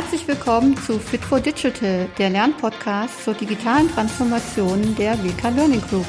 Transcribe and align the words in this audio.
Herzlich 0.00 0.28
willkommen 0.28 0.76
zu 0.76 0.96
Fit 1.00 1.24
for 1.24 1.40
Digital, 1.40 2.06
der 2.18 2.30
Lernpodcast 2.30 3.24
zur 3.24 3.34
digitalen 3.34 3.90
Transformation 3.90 4.94
der 4.94 5.14
WK 5.24 5.50
Learning 5.56 5.80
Group. 5.80 6.06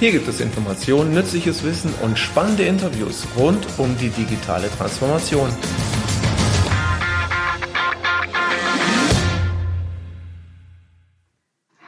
Hier 0.00 0.12
gibt 0.12 0.26
es 0.28 0.40
Informationen, 0.40 1.12
nützliches 1.12 1.62
Wissen 1.62 1.92
und 2.02 2.18
spannende 2.18 2.62
Interviews 2.64 3.26
rund 3.36 3.66
um 3.76 3.94
die 3.98 4.08
digitale 4.08 4.70
Transformation. 4.70 5.50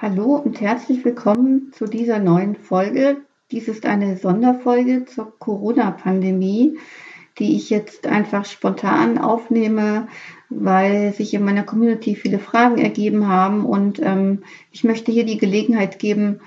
Hallo 0.02 0.36
und 0.44 0.60
herzlich 0.60 1.02
willkommen 1.06 1.72
zu 1.72 1.86
dieser 1.86 2.18
neuen 2.18 2.54
Folge. 2.54 3.16
Dies 3.50 3.66
ist 3.66 3.86
eine 3.86 4.18
Sonderfolge 4.18 5.06
zur 5.06 5.38
Corona-Pandemie, 5.38 6.76
die 7.40 7.56
ich 7.56 7.70
jetzt 7.70 8.06
einfach 8.06 8.44
spontan 8.44 9.18
aufnehme, 9.18 10.06
weil 10.50 11.12
sich 11.12 11.34
in 11.34 11.44
meiner 11.44 11.64
Community 11.64 12.14
viele 12.14 12.38
Fragen 12.38 12.78
ergeben 12.78 13.26
haben 13.26 13.64
und 13.64 13.98
ähm, 14.00 14.44
ich 14.70 14.84
möchte 14.84 15.10
hier 15.10 15.24
die 15.24 15.38
Gelegenheit 15.38 15.98
geben, 15.98 16.40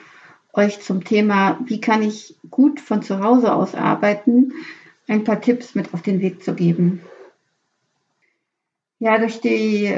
euch 0.53 0.79
zum 0.81 1.03
Thema, 1.03 1.59
wie 1.65 1.81
kann 1.81 2.03
ich 2.03 2.35
gut 2.51 2.79
von 2.79 3.01
zu 3.01 3.19
Hause 3.19 3.53
aus 3.53 3.73
arbeiten, 3.73 4.53
ein 5.07 5.23
paar 5.23 5.41
Tipps 5.41 5.73
mit 5.73 5.93
auf 5.93 6.03
den 6.03 6.21
Weg 6.21 6.43
zu 6.43 6.53
geben. 6.53 7.01
Ja, 8.99 9.17
durch 9.17 9.41
die 9.41 9.91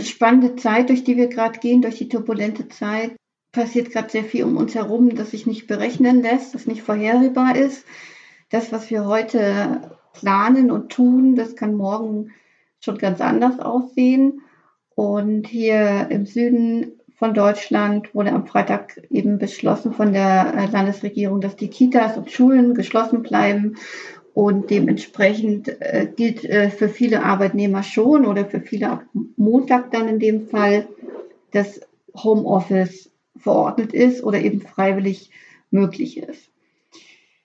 spannende 0.00 0.56
Zeit, 0.56 0.88
durch 0.88 1.04
die 1.04 1.16
wir 1.16 1.28
gerade 1.28 1.58
gehen, 1.58 1.82
durch 1.82 1.98
die 1.98 2.08
turbulente 2.08 2.68
Zeit, 2.68 3.14
passiert 3.52 3.90
gerade 3.90 4.10
sehr 4.10 4.24
viel 4.24 4.44
um 4.44 4.56
uns 4.56 4.74
herum, 4.74 5.14
das 5.14 5.32
sich 5.32 5.46
nicht 5.46 5.66
berechnen 5.66 6.22
lässt, 6.22 6.54
das 6.54 6.66
nicht 6.66 6.82
vorhersehbar 6.82 7.56
ist. 7.56 7.84
Das, 8.50 8.72
was 8.72 8.90
wir 8.90 9.06
heute 9.06 9.98
planen 10.12 10.70
und 10.70 10.90
tun, 10.90 11.36
das 11.36 11.54
kann 11.54 11.74
morgen 11.74 12.30
schon 12.80 12.98
ganz 12.98 13.20
anders 13.20 13.58
aussehen. 13.60 14.42
Und 14.94 15.46
hier 15.46 16.08
im 16.10 16.26
Süden 16.26 16.98
von 17.18 17.34
Deutschland 17.34 18.14
wurde 18.14 18.32
am 18.32 18.46
Freitag 18.46 19.00
eben 19.10 19.38
beschlossen 19.38 19.92
von 19.92 20.12
der 20.12 20.68
Landesregierung, 20.72 21.40
dass 21.40 21.56
die 21.56 21.68
Kitas 21.68 22.16
und 22.16 22.30
Schulen 22.30 22.74
geschlossen 22.74 23.22
bleiben 23.22 23.76
und 24.34 24.70
dementsprechend 24.70 25.68
äh, 25.80 26.06
gilt 26.14 26.44
äh, 26.44 26.70
für 26.70 26.88
viele 26.88 27.24
Arbeitnehmer 27.24 27.82
schon 27.82 28.24
oder 28.24 28.44
für 28.44 28.60
viele 28.60 28.90
ab 28.90 29.02
Montag 29.36 29.90
dann 29.90 30.08
in 30.08 30.20
dem 30.20 30.46
Fall, 30.46 30.86
dass 31.50 31.80
Homeoffice 32.14 33.10
verordnet 33.36 33.92
ist 33.92 34.22
oder 34.22 34.40
eben 34.40 34.60
freiwillig 34.60 35.30
möglich 35.70 36.18
ist. 36.18 36.47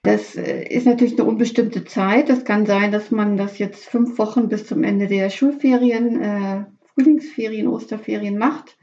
Das 0.03 0.35
äh, 0.35 0.65
ist 0.67 0.85
natürlich 0.85 1.17
eine 1.17 1.27
unbestimmte 1.27 1.85
Zeit. 1.85 2.29
Das 2.29 2.43
kann 2.43 2.65
sein, 2.65 2.91
dass 2.91 3.09
man 3.09 3.37
das 3.37 3.57
jetzt 3.57 3.85
fünf 3.85 4.17
Wochen 4.19 4.49
bis 4.49 4.67
zum 4.67 4.83
Ende 4.83 5.07
der 5.07 5.29
Schulferien, 5.29 6.21
äh, 6.21 6.65
Frühlingsferien, 6.93 7.67
Osterferien 7.67 8.37
macht 8.37 8.77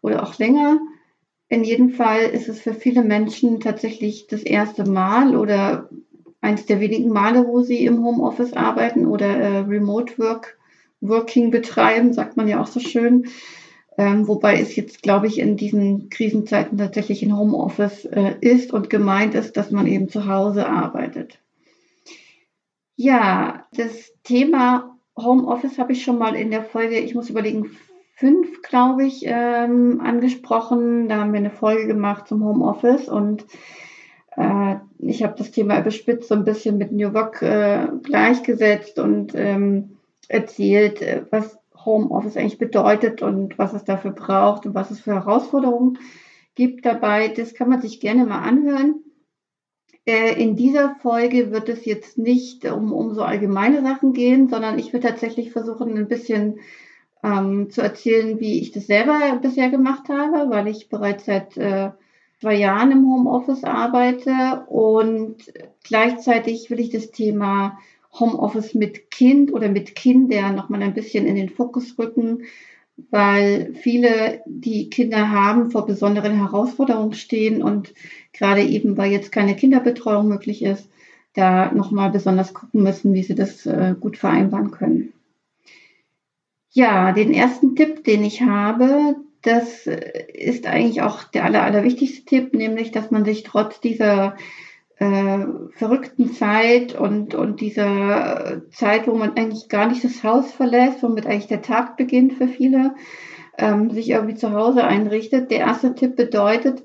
oder 0.00 0.22
auch 0.22 0.38
länger. 0.38 0.78
In 1.48 1.64
jedem 1.64 1.90
Fall 1.90 2.22
ist 2.22 2.48
es 2.48 2.60
für 2.60 2.72
viele 2.72 3.02
Menschen 3.02 3.60
tatsächlich 3.60 4.28
das 4.28 4.42
erste 4.42 4.88
Mal 4.88 5.36
oder 5.36 5.90
eines 6.40 6.66
der 6.66 6.80
wenigen 6.80 7.10
Male, 7.10 7.46
wo 7.46 7.62
sie 7.62 7.84
im 7.84 8.04
Homeoffice 8.04 8.52
arbeiten 8.52 9.06
oder 9.06 9.26
äh, 9.26 9.58
Remote 9.58 10.18
Work, 10.18 10.56
Working 11.00 11.50
betreiben, 11.50 12.12
sagt 12.12 12.36
man 12.36 12.46
ja 12.48 12.60
auch 12.60 12.66
so 12.66 12.80
schön. 12.80 13.26
Ähm, 13.96 14.26
wobei 14.26 14.60
es 14.60 14.74
jetzt, 14.74 15.02
glaube 15.02 15.28
ich, 15.28 15.38
in 15.38 15.56
diesen 15.56 16.08
Krisenzeiten 16.08 16.78
tatsächlich 16.78 17.22
in 17.22 17.36
Homeoffice 17.36 18.04
äh, 18.06 18.34
ist 18.40 18.72
und 18.72 18.90
gemeint 18.90 19.34
ist, 19.34 19.56
dass 19.56 19.70
man 19.70 19.86
eben 19.86 20.08
zu 20.08 20.26
Hause 20.26 20.66
arbeitet. 20.66 21.38
Ja, 22.96 23.66
das 23.72 24.12
Thema 24.24 24.96
Homeoffice 25.16 25.78
habe 25.78 25.92
ich 25.92 26.02
schon 26.02 26.18
mal 26.18 26.34
in 26.34 26.50
der 26.50 26.64
Folge, 26.64 26.98
ich 26.98 27.14
muss 27.14 27.30
überlegen, 27.30 27.70
fünf, 28.16 28.62
glaube 28.62 29.04
ich, 29.04 29.22
ähm, 29.26 30.00
angesprochen. 30.00 31.08
Da 31.08 31.16
haben 31.16 31.32
wir 31.32 31.40
eine 31.40 31.50
Folge 31.50 31.86
gemacht 31.86 32.28
zum 32.28 32.44
Homeoffice 32.44 33.08
und 33.08 33.44
äh, 34.36 34.76
ich 34.98 35.22
habe 35.22 35.34
das 35.36 35.50
Thema 35.50 35.78
überspitzt 35.78 36.28
so 36.28 36.34
ein 36.34 36.44
bisschen 36.44 36.78
mit 36.78 36.92
New 36.92 37.12
Work 37.12 37.42
äh, 37.42 37.88
gleichgesetzt 38.02 38.98
und 38.98 39.32
ähm, 39.34 39.96
erzählt, 40.28 41.02
äh, 41.02 41.22
was 41.30 41.58
Homeoffice 41.86 42.36
eigentlich 42.36 42.58
bedeutet 42.58 43.22
und 43.22 43.58
was 43.58 43.72
es 43.72 43.84
dafür 43.84 44.12
braucht 44.12 44.66
und 44.66 44.74
was 44.74 44.90
es 44.90 45.00
für 45.00 45.14
Herausforderungen 45.14 45.98
gibt 46.54 46.84
dabei. 46.84 47.28
Das 47.28 47.54
kann 47.54 47.68
man 47.68 47.80
sich 47.80 48.00
gerne 48.00 48.24
mal 48.26 48.40
anhören. 48.40 49.02
Äh, 50.06 50.40
in 50.40 50.56
dieser 50.56 50.96
Folge 50.96 51.50
wird 51.50 51.68
es 51.68 51.84
jetzt 51.84 52.18
nicht 52.18 52.64
um, 52.66 52.92
um 52.92 53.14
so 53.14 53.22
allgemeine 53.22 53.82
Sachen 53.82 54.12
gehen, 54.12 54.48
sondern 54.48 54.78
ich 54.78 54.92
will 54.92 55.00
tatsächlich 55.00 55.50
versuchen, 55.50 55.96
ein 55.96 56.08
bisschen 56.08 56.58
ähm, 57.22 57.70
zu 57.70 57.80
erzählen, 57.80 58.38
wie 58.38 58.60
ich 58.60 58.70
das 58.70 58.86
selber 58.86 59.38
bisher 59.40 59.70
gemacht 59.70 60.08
habe, 60.10 60.50
weil 60.50 60.68
ich 60.68 60.90
bereits 60.90 61.24
seit 61.24 61.56
äh, 61.56 61.90
zwei 62.40 62.54
Jahren 62.54 62.92
im 62.92 63.10
Homeoffice 63.10 63.64
arbeite 63.64 64.66
und 64.68 65.36
gleichzeitig 65.82 66.68
will 66.68 66.80
ich 66.80 66.90
das 66.90 67.10
Thema 67.10 67.78
Homeoffice 68.18 68.74
mit 68.74 69.10
Kind 69.10 69.52
oder 69.52 69.68
mit 69.68 69.94
Kindern 69.94 70.54
nochmal 70.54 70.82
ein 70.82 70.94
bisschen 70.94 71.26
in 71.26 71.36
den 71.36 71.48
Fokus 71.48 71.98
rücken, 71.98 72.42
weil 73.10 73.74
viele, 73.74 74.42
die 74.46 74.88
Kinder 74.88 75.30
haben, 75.30 75.70
vor 75.70 75.84
besonderen 75.86 76.36
Herausforderungen 76.36 77.14
stehen 77.14 77.62
und 77.62 77.92
gerade 78.32 78.62
eben, 78.62 78.96
weil 78.96 79.10
jetzt 79.10 79.32
keine 79.32 79.56
Kinderbetreuung 79.56 80.28
möglich 80.28 80.62
ist, 80.62 80.88
da 81.34 81.72
nochmal 81.72 82.10
besonders 82.10 82.54
gucken 82.54 82.82
müssen, 82.82 83.12
wie 83.12 83.24
sie 83.24 83.34
das 83.34 83.66
äh, 83.66 83.94
gut 83.98 84.16
vereinbaren 84.16 84.70
können. 84.70 85.12
Ja, 86.70 87.12
den 87.12 87.32
ersten 87.32 87.76
Tipp, 87.76 88.04
den 88.04 88.24
ich 88.24 88.42
habe, 88.42 89.16
das 89.42 89.86
äh, 89.86 90.26
ist 90.32 90.66
eigentlich 90.66 91.02
auch 91.02 91.24
der 91.24 91.44
aller, 91.44 91.62
allerwichtigste 91.62 92.24
Tipp, 92.24 92.54
nämlich, 92.54 92.92
dass 92.92 93.10
man 93.10 93.24
sich 93.24 93.42
trotz 93.42 93.80
dieser 93.80 94.36
äh, 94.98 95.44
verrückten 95.72 96.32
Zeit 96.32 96.94
und, 96.94 97.34
und 97.34 97.60
dieser 97.60 98.62
Zeit, 98.70 99.06
wo 99.06 99.14
man 99.14 99.36
eigentlich 99.36 99.68
gar 99.68 99.88
nicht 99.88 100.04
das 100.04 100.22
Haus 100.22 100.52
verlässt, 100.52 101.02
womit 101.02 101.26
eigentlich 101.26 101.48
der 101.48 101.62
Tag 101.62 101.96
beginnt 101.96 102.34
für 102.34 102.48
viele, 102.48 102.94
ähm, 103.58 103.90
sich 103.90 104.10
irgendwie 104.10 104.36
zu 104.36 104.52
Hause 104.52 104.84
einrichtet. 104.84 105.50
Der 105.50 105.60
erste 105.60 105.94
Tipp 105.94 106.16
bedeutet, 106.16 106.84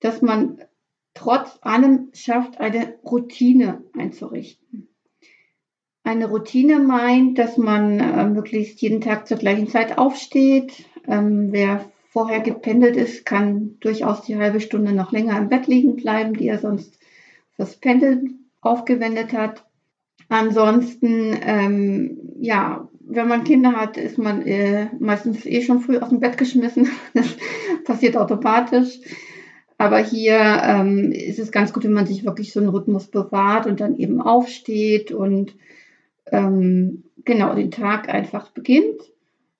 dass 0.00 0.22
man 0.22 0.58
trotz 1.14 1.58
allem 1.62 2.10
schafft, 2.12 2.60
eine 2.60 2.94
Routine 3.04 3.82
einzurichten. 3.98 4.88
Eine 6.02 6.28
Routine 6.28 6.78
meint, 6.78 7.38
dass 7.38 7.56
man 7.56 8.00
äh, 8.00 8.26
möglichst 8.26 8.80
jeden 8.80 9.00
Tag 9.00 9.26
zur 9.26 9.36
gleichen 9.36 9.68
Zeit 9.68 9.98
aufsteht, 9.98 10.84
ähm, 11.06 11.48
wer 11.50 11.90
vorher 12.08 12.40
gependelt 12.40 12.96
ist, 12.96 13.24
kann 13.24 13.76
durchaus 13.80 14.22
die 14.22 14.36
halbe 14.36 14.60
Stunde 14.60 14.92
noch 14.92 15.12
länger 15.12 15.36
im 15.38 15.48
Bett 15.48 15.66
liegen 15.66 15.96
bleiben, 15.96 16.34
die 16.34 16.48
er 16.48 16.58
sonst 16.58 16.99
fürs 17.60 17.76
Pendeln 17.76 18.46
aufgewendet 18.62 19.34
hat. 19.34 19.66
Ansonsten, 20.30 21.36
ähm, 21.42 22.18
ja, 22.40 22.88
wenn 23.00 23.28
man 23.28 23.44
Kinder 23.44 23.72
hat, 23.72 23.98
ist 23.98 24.16
man 24.16 24.46
äh, 24.46 24.88
meistens 24.98 25.44
eh 25.44 25.60
schon 25.60 25.80
früh 25.80 25.98
aus 25.98 26.08
dem 26.08 26.20
Bett 26.20 26.38
geschmissen. 26.38 26.88
Das 27.14 27.36
passiert 27.84 28.16
automatisch. 28.16 29.00
Aber 29.76 29.98
hier 29.98 30.38
ähm, 30.64 31.12
ist 31.12 31.38
es 31.38 31.52
ganz 31.52 31.72
gut, 31.72 31.84
wenn 31.84 31.92
man 31.92 32.06
sich 32.06 32.24
wirklich 32.24 32.52
so 32.52 32.60
einen 32.60 32.68
Rhythmus 32.70 33.08
bewahrt 33.08 33.66
und 33.66 33.80
dann 33.80 33.96
eben 33.96 34.22
aufsteht 34.22 35.12
und 35.12 35.54
ähm, 36.26 37.04
genau 37.24 37.54
den 37.54 37.70
Tag 37.70 38.08
einfach 38.08 38.50
beginnt 38.52 39.02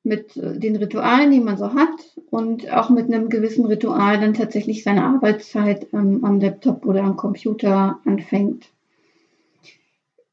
mit 0.02 0.36
äh, 0.36 0.58
den 0.58 0.76
Ritualen, 0.76 1.30
die 1.30 1.40
man 1.40 1.56
so 1.56 1.74
hat 1.74 2.16
und 2.30 2.70
auch 2.72 2.90
mit 2.90 3.06
einem 3.06 3.28
gewissen 3.28 3.66
Ritual 3.66 4.20
dann 4.20 4.34
tatsächlich 4.34 4.82
seine 4.82 5.04
Arbeitszeit 5.04 5.88
ähm, 5.92 6.24
am 6.24 6.40
Laptop 6.40 6.86
oder 6.86 7.02
am 7.02 7.16
Computer 7.16 8.00
anfängt. 8.04 8.66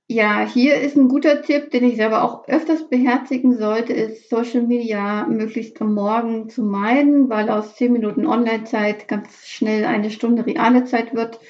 Ja, 0.10 0.48
hier 0.48 0.80
ist 0.80 0.96
ein 0.96 1.10
guter 1.10 1.42
Tipp, 1.42 1.70
den 1.72 1.84
ich 1.84 1.98
selber 1.98 2.24
auch 2.24 2.48
öfters 2.48 2.88
beherzigen 2.88 3.58
sollte, 3.58 3.92
ist 3.92 4.30
Social 4.30 4.62
Media 4.62 5.26
möglichst 5.28 5.82
am 5.82 5.94
Morgen 5.94 6.50
zu 6.50 6.64
meiden, 6.64 7.28
weil 7.28 7.50
aus 7.50 7.76
10 7.76 7.92
Minuten 7.92 8.26
Online-Zeit 8.26 9.10
ganz 9.10 9.46
schnell 9.48 9.84
eine 9.84 10.10
Stunde 10.10 10.46
reale 10.46 10.86
Zeit 10.86 11.14
wird. 11.14 11.42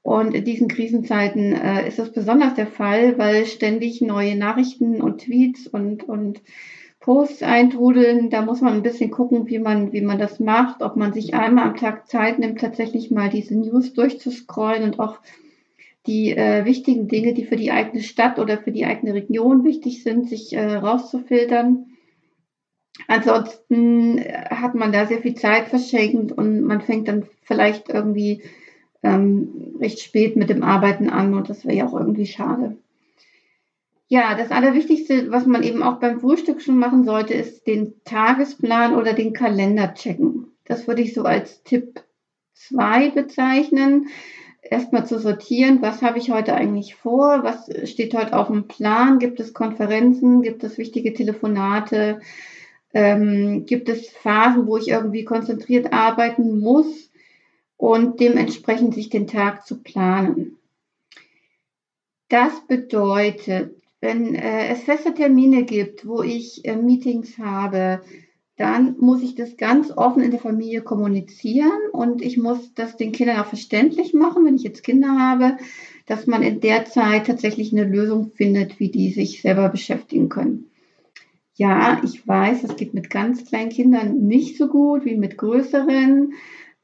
Und 0.00 0.34
in 0.34 0.46
diesen 0.46 0.68
Krisenzeiten 0.68 1.52
äh, 1.52 1.86
ist 1.86 1.98
das 1.98 2.10
besonders 2.10 2.54
der 2.54 2.68
Fall, 2.68 3.18
weil 3.18 3.44
ständig 3.44 4.00
neue 4.00 4.34
Nachrichten 4.34 5.02
und 5.02 5.20
Tweets 5.20 5.66
und, 5.66 6.02
und 6.02 6.40
Posts 7.00 7.42
eintrudeln. 7.42 8.30
Da 8.30 8.42
muss 8.42 8.60
man 8.60 8.74
ein 8.74 8.82
bisschen 8.82 9.10
gucken, 9.10 9.48
wie 9.48 9.58
man, 9.58 9.92
wie 9.92 10.02
man 10.02 10.18
das 10.18 10.38
macht, 10.38 10.82
ob 10.82 10.96
man 10.96 11.12
sich 11.12 11.34
einmal 11.34 11.68
am 11.68 11.76
Tag 11.76 12.08
Zeit 12.08 12.38
nimmt, 12.38 12.60
tatsächlich 12.60 13.10
mal 13.10 13.30
diese 13.30 13.56
News 13.56 13.94
durchzuscrollen 13.94 14.84
und 14.84 15.00
auch 15.00 15.18
die 16.06 16.30
äh, 16.30 16.64
wichtigen 16.64 17.08
Dinge, 17.08 17.34
die 17.34 17.44
für 17.44 17.56
die 17.56 17.70
eigene 17.70 18.02
Stadt 18.02 18.38
oder 18.38 18.58
für 18.58 18.72
die 18.72 18.86
eigene 18.86 19.14
Region 19.14 19.64
wichtig 19.64 20.02
sind, 20.02 20.28
sich 20.28 20.52
äh, 20.52 20.74
rauszufiltern. 20.74 21.86
Ansonsten 23.06 24.18
äh, 24.18 24.46
hat 24.50 24.74
man 24.74 24.92
da 24.92 25.06
sehr 25.06 25.20
viel 25.20 25.34
Zeit 25.34 25.68
verschenkt 25.68 26.32
und 26.32 26.62
man 26.62 26.80
fängt 26.80 27.08
dann 27.08 27.26
vielleicht 27.42 27.88
irgendwie 27.88 28.42
ähm, 29.02 29.76
recht 29.80 30.00
spät 30.00 30.36
mit 30.36 30.50
dem 30.50 30.62
Arbeiten 30.62 31.08
an 31.08 31.34
und 31.34 31.48
das 31.48 31.64
wäre 31.64 31.76
ja 31.76 31.86
auch 31.86 31.98
irgendwie 31.98 32.26
schade. 32.26 32.76
Ja, 34.12 34.34
das 34.34 34.50
Allerwichtigste, 34.50 35.30
was 35.30 35.46
man 35.46 35.62
eben 35.62 35.84
auch 35.84 36.00
beim 36.00 36.18
Frühstück 36.18 36.60
schon 36.60 36.78
machen 36.78 37.04
sollte, 37.04 37.32
ist 37.32 37.68
den 37.68 38.02
Tagesplan 38.04 38.96
oder 38.96 39.12
den 39.12 39.32
Kalender 39.32 39.94
checken. 39.94 40.48
Das 40.64 40.88
würde 40.88 41.02
ich 41.02 41.14
so 41.14 41.22
als 41.22 41.62
Tipp 41.62 42.02
2 42.54 43.10
bezeichnen. 43.10 44.08
Erstmal 44.62 45.06
zu 45.06 45.20
sortieren, 45.20 45.80
was 45.80 46.02
habe 46.02 46.18
ich 46.18 46.32
heute 46.32 46.54
eigentlich 46.54 46.96
vor, 46.96 47.44
was 47.44 47.70
steht 47.88 48.12
heute 48.12 48.36
auf 48.36 48.48
dem 48.48 48.66
Plan, 48.66 49.20
gibt 49.20 49.38
es 49.38 49.54
Konferenzen, 49.54 50.42
gibt 50.42 50.64
es 50.64 50.76
wichtige 50.76 51.14
Telefonate, 51.14 52.18
ähm, 52.92 53.64
gibt 53.64 53.88
es 53.88 54.08
Phasen, 54.08 54.66
wo 54.66 54.76
ich 54.76 54.88
irgendwie 54.88 55.24
konzentriert 55.24 55.92
arbeiten 55.92 56.58
muss 56.58 57.12
und 57.76 58.18
dementsprechend 58.18 58.92
sich 58.92 59.08
den 59.08 59.28
Tag 59.28 59.68
zu 59.68 59.80
planen. 59.80 60.56
Das 62.28 62.66
bedeutet, 62.66 63.79
wenn 64.00 64.34
äh, 64.34 64.68
es 64.68 64.82
feste 64.82 65.14
Termine 65.14 65.64
gibt, 65.64 66.06
wo 66.06 66.22
ich 66.22 66.64
äh, 66.64 66.76
Meetings 66.76 67.38
habe, 67.38 68.00
dann 68.56 68.96
muss 68.98 69.22
ich 69.22 69.34
das 69.34 69.56
ganz 69.56 69.90
offen 69.90 70.22
in 70.22 70.30
der 70.30 70.40
Familie 70.40 70.82
kommunizieren 70.82 71.80
und 71.92 72.20
ich 72.20 72.36
muss 72.36 72.74
das 72.74 72.96
den 72.96 73.12
Kindern 73.12 73.38
auch 73.38 73.46
verständlich 73.46 74.12
machen, 74.12 74.44
wenn 74.44 74.56
ich 74.56 74.62
jetzt 74.62 74.84
Kinder 74.84 75.18
habe, 75.18 75.56
dass 76.04 76.26
man 76.26 76.42
in 76.42 76.60
der 76.60 76.84
Zeit 76.84 77.26
tatsächlich 77.26 77.72
eine 77.72 77.84
Lösung 77.84 78.32
findet, 78.34 78.78
wie 78.78 78.90
die 78.90 79.12
sich 79.12 79.40
selber 79.40 79.70
beschäftigen 79.70 80.28
können. 80.28 80.70
Ja, 81.54 82.00
ich 82.04 82.26
weiß, 82.26 82.62
das 82.62 82.76
geht 82.76 82.94
mit 82.94 83.10
ganz 83.10 83.46
kleinen 83.46 83.70
Kindern 83.70 84.26
nicht 84.26 84.58
so 84.58 84.68
gut 84.68 85.04
wie 85.04 85.16
mit 85.16 85.36
größeren. 85.38 86.32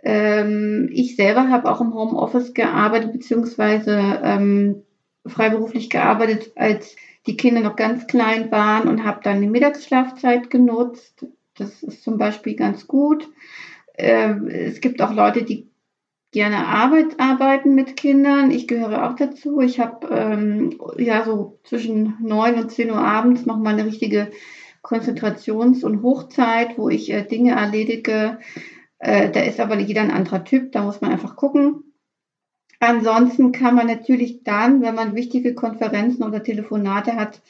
Ähm, 0.03 0.89
ich 0.93 1.17
selber 1.17 1.49
habe 1.49 1.71
auch 1.71 1.81
im 1.81 1.95
Homeoffice 1.95 2.55
gearbeitet, 2.55 3.13
beziehungsweise 3.13 4.21
ähm, 4.23 4.83
freiberuflich 5.27 5.91
gearbeitet, 5.91 6.53
als 6.57 6.97
die 7.27 7.37
Kinder 7.37 7.61
noch 7.61 7.77
ganz 7.77 8.07
klein 8.07 8.51
waren 8.51 8.89
und 8.89 9.05
habe 9.05 9.21
dann 9.23 9.41
die 9.41 9.49
Mittagsschlafzeit 9.49 10.51
genutzt. 10.51 11.27
Das 11.57 11.83
ist 11.83 12.03
zum 12.03 12.19
Beispiel 12.19 12.55
ganz 12.55 12.87
gut. 12.87 13.29
Ähm, 13.99 14.49
es 14.49 14.81
gibt 14.81 15.01
auch 15.01 15.13
Leute, 15.13 15.43
die 15.43 15.71
gerne 16.33 16.67
Arbeit 16.67 17.19
arbeiten 17.19 17.75
mit 17.75 17.97
Kindern. 17.97 18.51
Ich 18.51 18.69
gehöre 18.69 19.09
auch 19.09 19.17
dazu. 19.17 19.61
Ich 19.61 19.81
habe 19.81 20.07
ähm, 20.09 20.79
ja 20.99 21.25
so 21.25 21.59
zwischen 21.65 22.17
neun 22.21 22.57
und 22.57 22.71
zehn 22.71 22.91
Uhr 22.91 22.99
abends 22.99 23.47
noch 23.47 23.57
mal 23.57 23.73
eine 23.73 23.87
richtige 23.87 24.31
Konzentrations- 24.83 25.83
und 25.83 26.03
Hochzeit, 26.03 26.77
wo 26.77 26.89
ich 26.89 27.11
äh, 27.11 27.23
Dinge 27.23 27.53
erledige. 27.53 28.39
Äh, 28.99 29.31
da 29.31 29.41
ist 29.41 29.61
aber 29.61 29.79
jeder 29.79 30.03
ein 30.03 30.11
anderer 30.11 30.45
Typ. 30.45 30.73
Da 30.73 30.83
muss 30.83 31.01
man 31.01 31.11
einfach 31.11 31.37
gucken. 31.37 31.86
Ansonsten 32.81 33.53
kann 33.53 33.75
man 33.75 33.87
natürlich 33.87 34.43
dann, 34.45 34.83
wenn 34.83 34.95
man 34.95 35.15
wichtige 35.15 35.55
Konferenzen 35.55 36.23
oder 36.23 36.43
Telefonate 36.43 37.17
hat, 37.17 37.41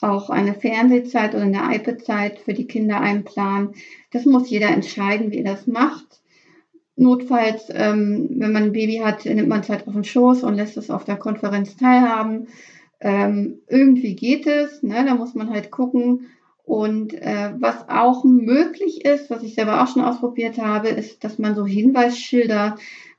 auch 0.00 0.30
eine 0.30 0.54
Fernsehzeit 0.54 1.34
oder 1.34 1.44
eine 1.44 1.74
iPad-Zeit 1.74 2.38
für 2.38 2.54
die 2.54 2.66
Kinder 2.66 3.00
einplanen. 3.00 3.74
Das 4.12 4.24
muss 4.26 4.48
jeder 4.48 4.68
entscheiden, 4.68 5.32
wie 5.32 5.38
er 5.38 5.52
das 5.52 5.66
macht. 5.66 6.20
Notfalls, 6.96 7.68
ähm, 7.72 8.28
wenn 8.30 8.52
man 8.52 8.64
ein 8.64 8.72
Baby 8.72 8.96
hat, 8.96 9.24
nimmt 9.24 9.48
man 9.48 9.62
Zeit 9.62 9.86
auf 9.86 9.94
den 9.94 10.04
Schoß 10.04 10.42
und 10.42 10.54
lässt 10.54 10.76
es 10.76 10.90
auf 10.90 11.04
der 11.04 11.16
Konferenz 11.16 11.76
teilhaben. 11.76 12.48
Ähm, 13.00 13.60
irgendwie 13.68 14.16
geht 14.16 14.46
es, 14.46 14.82
ne? 14.82 15.04
da 15.04 15.14
muss 15.14 15.34
man 15.34 15.50
halt 15.50 15.70
gucken. 15.70 16.26
Und 16.64 17.14
äh, 17.14 17.52
was 17.58 17.88
auch 17.88 18.24
möglich 18.24 19.04
ist, 19.04 19.30
was 19.30 19.42
ich 19.42 19.54
selber 19.54 19.82
auch 19.82 19.88
schon 19.88 20.02
ausprobiert 20.02 20.58
habe, 20.58 20.88
ist, 20.88 21.24
dass 21.24 21.38
man 21.38 21.54
so 21.54 21.64
Hinweisschilder 21.64 22.76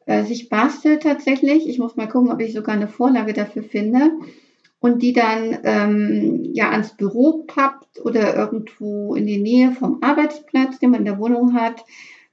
äh, 0.09 0.25
sich 0.25 0.50
bastelt 0.50 1.03
tatsächlich. 1.03 1.69
Ich 1.69 1.77
muss 1.77 1.95
mal 1.95 2.07
gucken, 2.07 2.31
ob 2.31 2.41
ich 2.41 2.53
sogar 2.53 2.73
eine 2.73 2.88
Vorlage 2.88 3.31
dafür 3.31 3.61
finde 3.61 4.11
und 4.79 5.03
die 5.03 5.13
dann 5.13 5.59
ähm, 5.63 6.50
ja 6.51 6.71
ans 6.71 6.97
Büro 6.97 7.44
pappt 7.45 8.03
oder 8.03 8.35
irgendwo 8.35 9.13
in 9.13 9.27
die 9.27 9.38
Nähe 9.38 9.71
vom 9.71 10.00
Arbeitsplatz, 10.01 10.79
den 10.79 10.89
man 10.89 11.01
in 11.01 11.06
der 11.06 11.19
Wohnung 11.19 11.53
hat, 11.53 11.85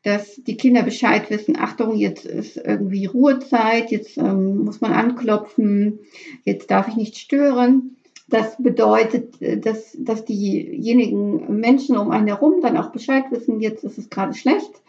dass 0.05 0.37
die 0.37 0.57
Kinder 0.57 0.85
Bescheid 0.85 1.29
wissen, 1.29 1.59
Achtung, 1.59 1.97
jetzt 1.97 2.25
ist 2.25 2.57
irgendwie 2.57 3.05
Ruhezeit, 3.05 3.91
jetzt 3.91 4.17
ähm, 4.17 4.65
muss 4.65 4.81
man 4.81 4.95
anklopfen, 4.95 5.99
jetzt 6.45 6.71
darf 6.71 6.89
ich 6.89 6.97
nicht 6.97 7.19
stören. 7.19 7.97
Das 8.27 8.57
bedeutet, 8.57 9.43
äh, 9.43 9.59
dass, 9.59 9.95
dass 9.99 10.25
diejenigen 10.25 11.61
Menschen 11.61 11.99
um 11.99 12.11
einen 12.11 12.29
herum 12.29 12.63
dann 12.63 12.79
auch 12.79 12.91
Bescheid 12.91 13.25
wissen, 13.31 13.61
jetzt 13.61 13.85
ist 13.85 13.99
es 13.99 14.09
gerade 14.09 14.33
schlecht. 14.33 14.81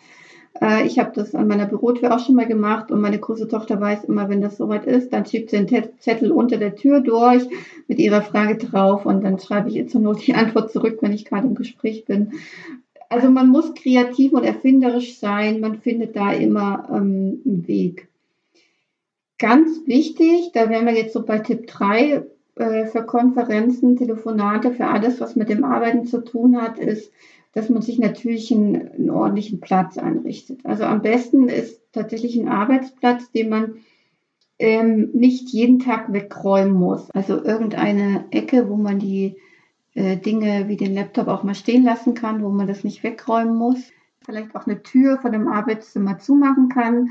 Äh, 0.62 0.86
ich 0.86 1.00
habe 1.00 1.12
das 1.14 1.36
an 1.36 1.48
meiner 1.48 1.66
Bürotür 1.66 2.16
auch 2.16 2.20
schon 2.20 2.36
mal 2.36 2.48
gemacht 2.48 2.92
und 2.92 3.02
meine 3.02 3.20
große 3.20 3.48
Tochter 3.48 3.80
weiß 3.80 4.06
immer, 4.06 4.30
wenn 4.30 4.42
das 4.42 4.58
soweit 4.58 4.86
ist, 4.86 5.14
dann 5.14 5.26
schiebt 5.26 5.50
sie 5.50 5.58
einen 5.58 5.70
Zettel 6.00 6.32
unter 6.32 6.58
der 6.58 6.76
Tür 6.76 7.02
durch 7.02 7.44
mit 7.88 8.00
ihrer 8.00 8.22
Frage 8.22 8.58
drauf 8.58 9.06
und 9.06 9.24
dann 9.24 9.40
schreibe 9.40 9.70
ich 9.70 9.76
ihr 9.76 9.88
zur 9.88 10.02
Not 10.02 10.26
die 10.26 10.34
Antwort 10.36 10.72
zurück, 10.72 10.98
wenn 11.02 11.14
ich 11.14 11.26
gerade 11.26 11.48
im 11.48 11.56
Gespräch 11.56 12.06
bin. 12.06 12.34
Also 13.10 13.30
man 13.30 13.48
muss 13.48 13.74
kreativ 13.74 14.34
und 14.34 14.44
erfinderisch 14.44 15.18
sein, 15.18 15.62
man 15.62 15.80
findet 15.80 16.16
da 16.16 16.34
immer 16.34 16.90
ähm, 16.92 17.42
einen 17.46 17.68
Weg. 17.68 18.10
Ganz 19.40 19.86
wichtig, 19.86 20.52
da 20.54 20.70
wären 20.70 20.88
wir 20.88 20.94
jetzt 20.94 21.14
so 21.14 21.24
bei 21.24 21.40
Tipp 21.40 21.68
3 21.68 22.24
äh, 22.56 22.86
für 22.88 23.04
Konferenzen, 23.04 23.96
Telefonate, 23.96 24.72
für 24.72 24.88
alles, 24.88 25.22
was 25.22 25.36
mit 25.36 25.48
dem 25.48 25.64
Arbeiten 25.64 26.06
zu 26.06 26.24
tun 26.24 26.60
hat, 26.60 26.80
ist, 26.80 27.12
dass 27.54 27.70
man 27.70 27.82
sich 27.82 28.00
natürlich 28.00 28.52
einen, 28.52 28.92
einen 28.92 29.10
ordentlichen 29.10 29.60
Platz 29.60 29.98
einrichtet. 29.98 30.60
Also 30.64 30.84
am 30.84 31.02
besten 31.02 31.50
ist 31.50 31.82
tatsächlich 31.92 32.36
ein 32.36 32.48
Arbeitsplatz, 32.48 33.32
den 33.32 33.50
man 33.50 33.76
ähm, 34.60 35.10
nicht 35.14 35.50
jeden 35.50 35.80
Tag 35.80 36.12
wegräumen 36.12 36.74
muss. 36.74 37.10
Also 37.12 37.44
irgendeine 37.44 38.26
Ecke, 38.32 38.70
wo 38.70 38.76
man 38.76 39.00
die 39.00 39.38
äh, 39.94 40.18
Dinge 40.18 40.68
wie 40.68 40.78
den 40.78 40.94
Laptop 40.94 41.28
auch 41.28 41.44
mal 41.44 41.56
stehen 41.56 41.84
lassen 41.84 42.14
kann, 42.14 42.44
wo 42.44 42.50
man 42.50 42.68
das 42.68 42.84
nicht 42.84 43.04
wegräumen 43.04 43.56
muss. 43.56 43.80
Vielleicht 44.26 44.56
auch 44.56 44.68
eine 44.68 44.84
Tür 44.84 45.20
von 45.20 45.32
dem 45.32 45.48
Arbeitszimmer 45.48 46.20
zumachen 46.20 46.70
kann. 46.70 47.10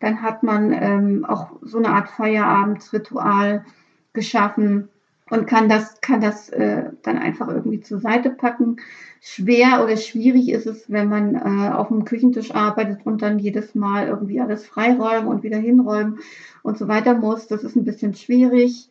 Dann 0.00 0.22
hat 0.22 0.42
man 0.42 0.72
ähm, 0.72 1.24
auch 1.24 1.56
so 1.62 1.78
eine 1.78 1.88
Art 1.88 2.08
Feierabendsritual 2.10 3.64
geschaffen, 4.12 4.88
und 5.30 5.46
kann 5.46 5.68
das, 5.68 6.00
kann 6.00 6.20
das 6.20 6.48
äh, 6.50 6.84
dann 7.02 7.18
einfach 7.18 7.48
irgendwie 7.48 7.80
zur 7.80 8.00
Seite 8.00 8.30
packen. 8.30 8.76
Schwer 9.20 9.82
oder 9.82 9.96
schwierig 9.96 10.48
ist 10.50 10.66
es, 10.66 10.90
wenn 10.90 11.08
man 11.08 11.34
äh, 11.34 11.70
auf 11.70 11.88
dem 11.88 12.04
Küchentisch 12.04 12.54
arbeitet 12.54 13.00
und 13.04 13.22
dann 13.22 13.38
jedes 13.38 13.74
Mal 13.74 14.08
irgendwie 14.08 14.40
alles 14.40 14.66
freiräumen 14.66 15.28
und 15.28 15.42
wieder 15.42 15.58
hinräumen 15.58 16.20
und 16.62 16.78
so 16.78 16.88
weiter 16.88 17.14
muss. 17.14 17.48
Das 17.48 17.64
ist 17.64 17.76
ein 17.76 17.84
bisschen 17.84 18.14
schwierig. 18.14 18.88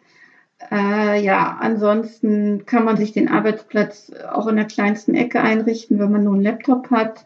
Äh, 0.71 1.23
ja, 1.23 1.57
ansonsten 1.59 2.65
kann 2.65 2.83
man 2.83 2.97
sich 2.97 3.13
den 3.13 3.29
Arbeitsplatz 3.29 4.11
auch 4.31 4.47
in 4.47 4.55
der 4.55 4.65
kleinsten 4.65 5.13
Ecke 5.13 5.39
einrichten, 5.39 5.99
wenn 5.99 6.11
man 6.11 6.23
nur 6.23 6.33
einen 6.33 6.43
Laptop 6.43 6.89
hat. 6.89 7.25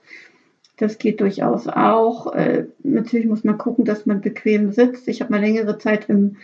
Das 0.77 0.97
geht 0.97 1.21
durchaus 1.21 1.67
auch. 1.67 2.33
Äh, 2.33 2.65
natürlich 2.83 3.27
muss 3.27 3.43
man 3.43 3.57
gucken, 3.57 3.85
dass 3.85 4.05
man 4.05 4.21
bequem 4.21 4.71
sitzt. 4.71 5.07
Ich 5.07 5.21
habe 5.21 5.31
mal 5.31 5.41
längere 5.41 5.77
Zeit 5.77 6.09
im 6.09 6.37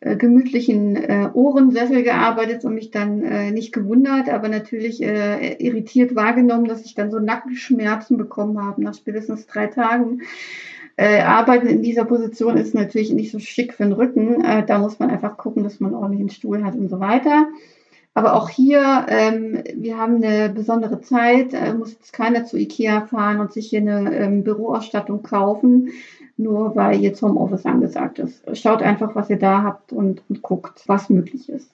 äh, 0.00 0.16
gemütlichen 0.16 0.96
äh, 0.96 1.30
Ohrensessel 1.32 2.02
gearbeitet 2.02 2.64
und 2.64 2.74
mich 2.74 2.90
dann 2.90 3.22
äh, 3.22 3.50
nicht 3.50 3.72
gewundert, 3.72 4.28
aber 4.28 4.48
natürlich 4.48 5.02
äh, 5.02 5.54
irritiert 5.54 6.14
wahrgenommen, 6.14 6.66
dass 6.66 6.84
ich 6.84 6.94
dann 6.94 7.10
so 7.10 7.18
Nackenschmerzen 7.18 8.16
bekommen 8.16 8.64
habe 8.64 8.82
nach 8.82 8.94
spätestens 8.94 9.46
drei 9.46 9.66
Tagen. 9.66 10.22
Äh, 10.96 11.22
Arbeiten 11.22 11.68
in 11.68 11.82
dieser 11.82 12.04
Position 12.04 12.56
ist 12.56 12.74
natürlich 12.74 13.12
nicht 13.12 13.30
so 13.30 13.38
schick 13.38 13.74
für 13.74 13.84
den 13.84 13.92
Rücken. 13.92 14.44
Äh, 14.44 14.66
da 14.66 14.78
muss 14.78 14.98
man 14.98 15.10
einfach 15.10 15.36
gucken, 15.36 15.62
dass 15.62 15.78
man 15.78 15.94
ordentlich 15.94 16.20
einen 16.20 16.30
Stuhl 16.30 16.64
hat 16.64 16.74
und 16.74 16.88
so 16.88 16.98
weiter. 16.98 17.46
Aber 18.14 18.34
auch 18.34 18.48
hier, 18.48 19.06
ähm, 19.08 19.62
wir 19.76 19.96
haben 19.96 20.16
eine 20.16 20.48
besondere 20.48 21.00
Zeit, 21.00 21.54
äh, 21.54 21.72
muss 21.72 21.92
jetzt 21.92 22.12
keiner 22.12 22.44
zu 22.44 22.56
Ikea 22.56 23.02
fahren 23.02 23.38
und 23.38 23.52
sich 23.52 23.68
hier 23.68 23.80
eine 23.80 24.12
ähm, 24.12 24.42
Büroausstattung 24.42 25.22
kaufen, 25.22 25.90
nur 26.38 26.76
weil 26.76 27.00
jetzt 27.00 27.20
Homeoffice 27.20 27.66
angesagt 27.66 28.18
ist. 28.18 28.44
Schaut 28.56 28.80
einfach, 28.80 29.14
was 29.14 29.28
ihr 29.28 29.38
da 29.38 29.62
habt 29.62 29.92
und, 29.92 30.22
und 30.28 30.42
guckt, 30.42 30.84
was 30.86 31.10
möglich 31.10 31.48
ist. 31.48 31.70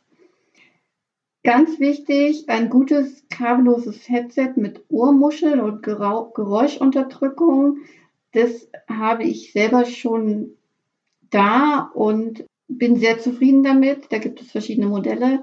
Ganz 1.44 1.78
wichtig, 1.78 2.48
ein 2.48 2.70
gutes 2.70 3.24
kabelloses 3.28 4.08
Headset 4.08 4.52
mit 4.56 4.82
Ohrmuschel 4.88 5.60
und 5.60 5.82
Geräuschunterdrückung. 5.82 7.78
Das 8.32 8.68
habe 8.88 9.24
ich 9.24 9.52
selber 9.52 9.84
schon 9.84 10.52
da 11.28 11.90
und 11.92 12.44
bin 12.68 12.96
sehr 12.96 13.18
zufrieden 13.18 13.62
damit. 13.62 14.06
Da 14.10 14.18
gibt 14.18 14.40
es 14.40 14.52
verschiedene 14.52 14.86
Modelle. 14.86 15.42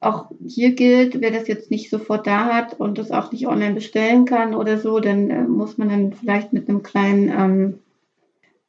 Auch 0.00 0.30
hier 0.44 0.72
gilt, 0.72 1.20
wer 1.20 1.30
das 1.30 1.46
jetzt 1.46 1.70
nicht 1.70 1.90
sofort 1.90 2.26
da 2.26 2.46
hat 2.46 2.80
und 2.80 2.98
das 2.98 3.12
auch 3.12 3.30
nicht 3.30 3.46
online 3.46 3.74
bestellen 3.74 4.24
kann 4.24 4.54
oder 4.54 4.78
so, 4.78 4.98
dann 4.98 5.30
äh, 5.30 5.42
muss 5.42 5.78
man 5.78 5.90
dann 5.90 6.12
vielleicht 6.12 6.52
mit 6.52 6.68
einem 6.68 6.82
kleinen 6.82 7.28
ähm, 7.28 7.78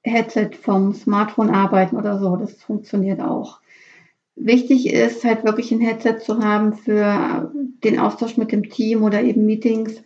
Headset 0.04 0.52
vom 0.60 0.94
Smartphone 0.94 1.50
arbeiten 1.50 1.96
oder 1.96 2.20
so. 2.20 2.36
Das 2.36 2.54
funktioniert 2.62 3.22
auch. 3.22 3.60
Wichtig 4.36 4.92
ist 4.92 5.24
halt 5.24 5.44
wirklich 5.44 5.72
ein 5.72 5.82
Headset 5.82 6.20
zu 6.20 6.40
haben 6.40 6.74
für 6.74 7.52
den 7.84 8.00
Austausch 8.00 8.38
mit 8.38 8.52
dem 8.52 8.70
Team 8.70 9.04
oder 9.04 9.22
eben 9.22 9.46
Meetings, 9.46 10.02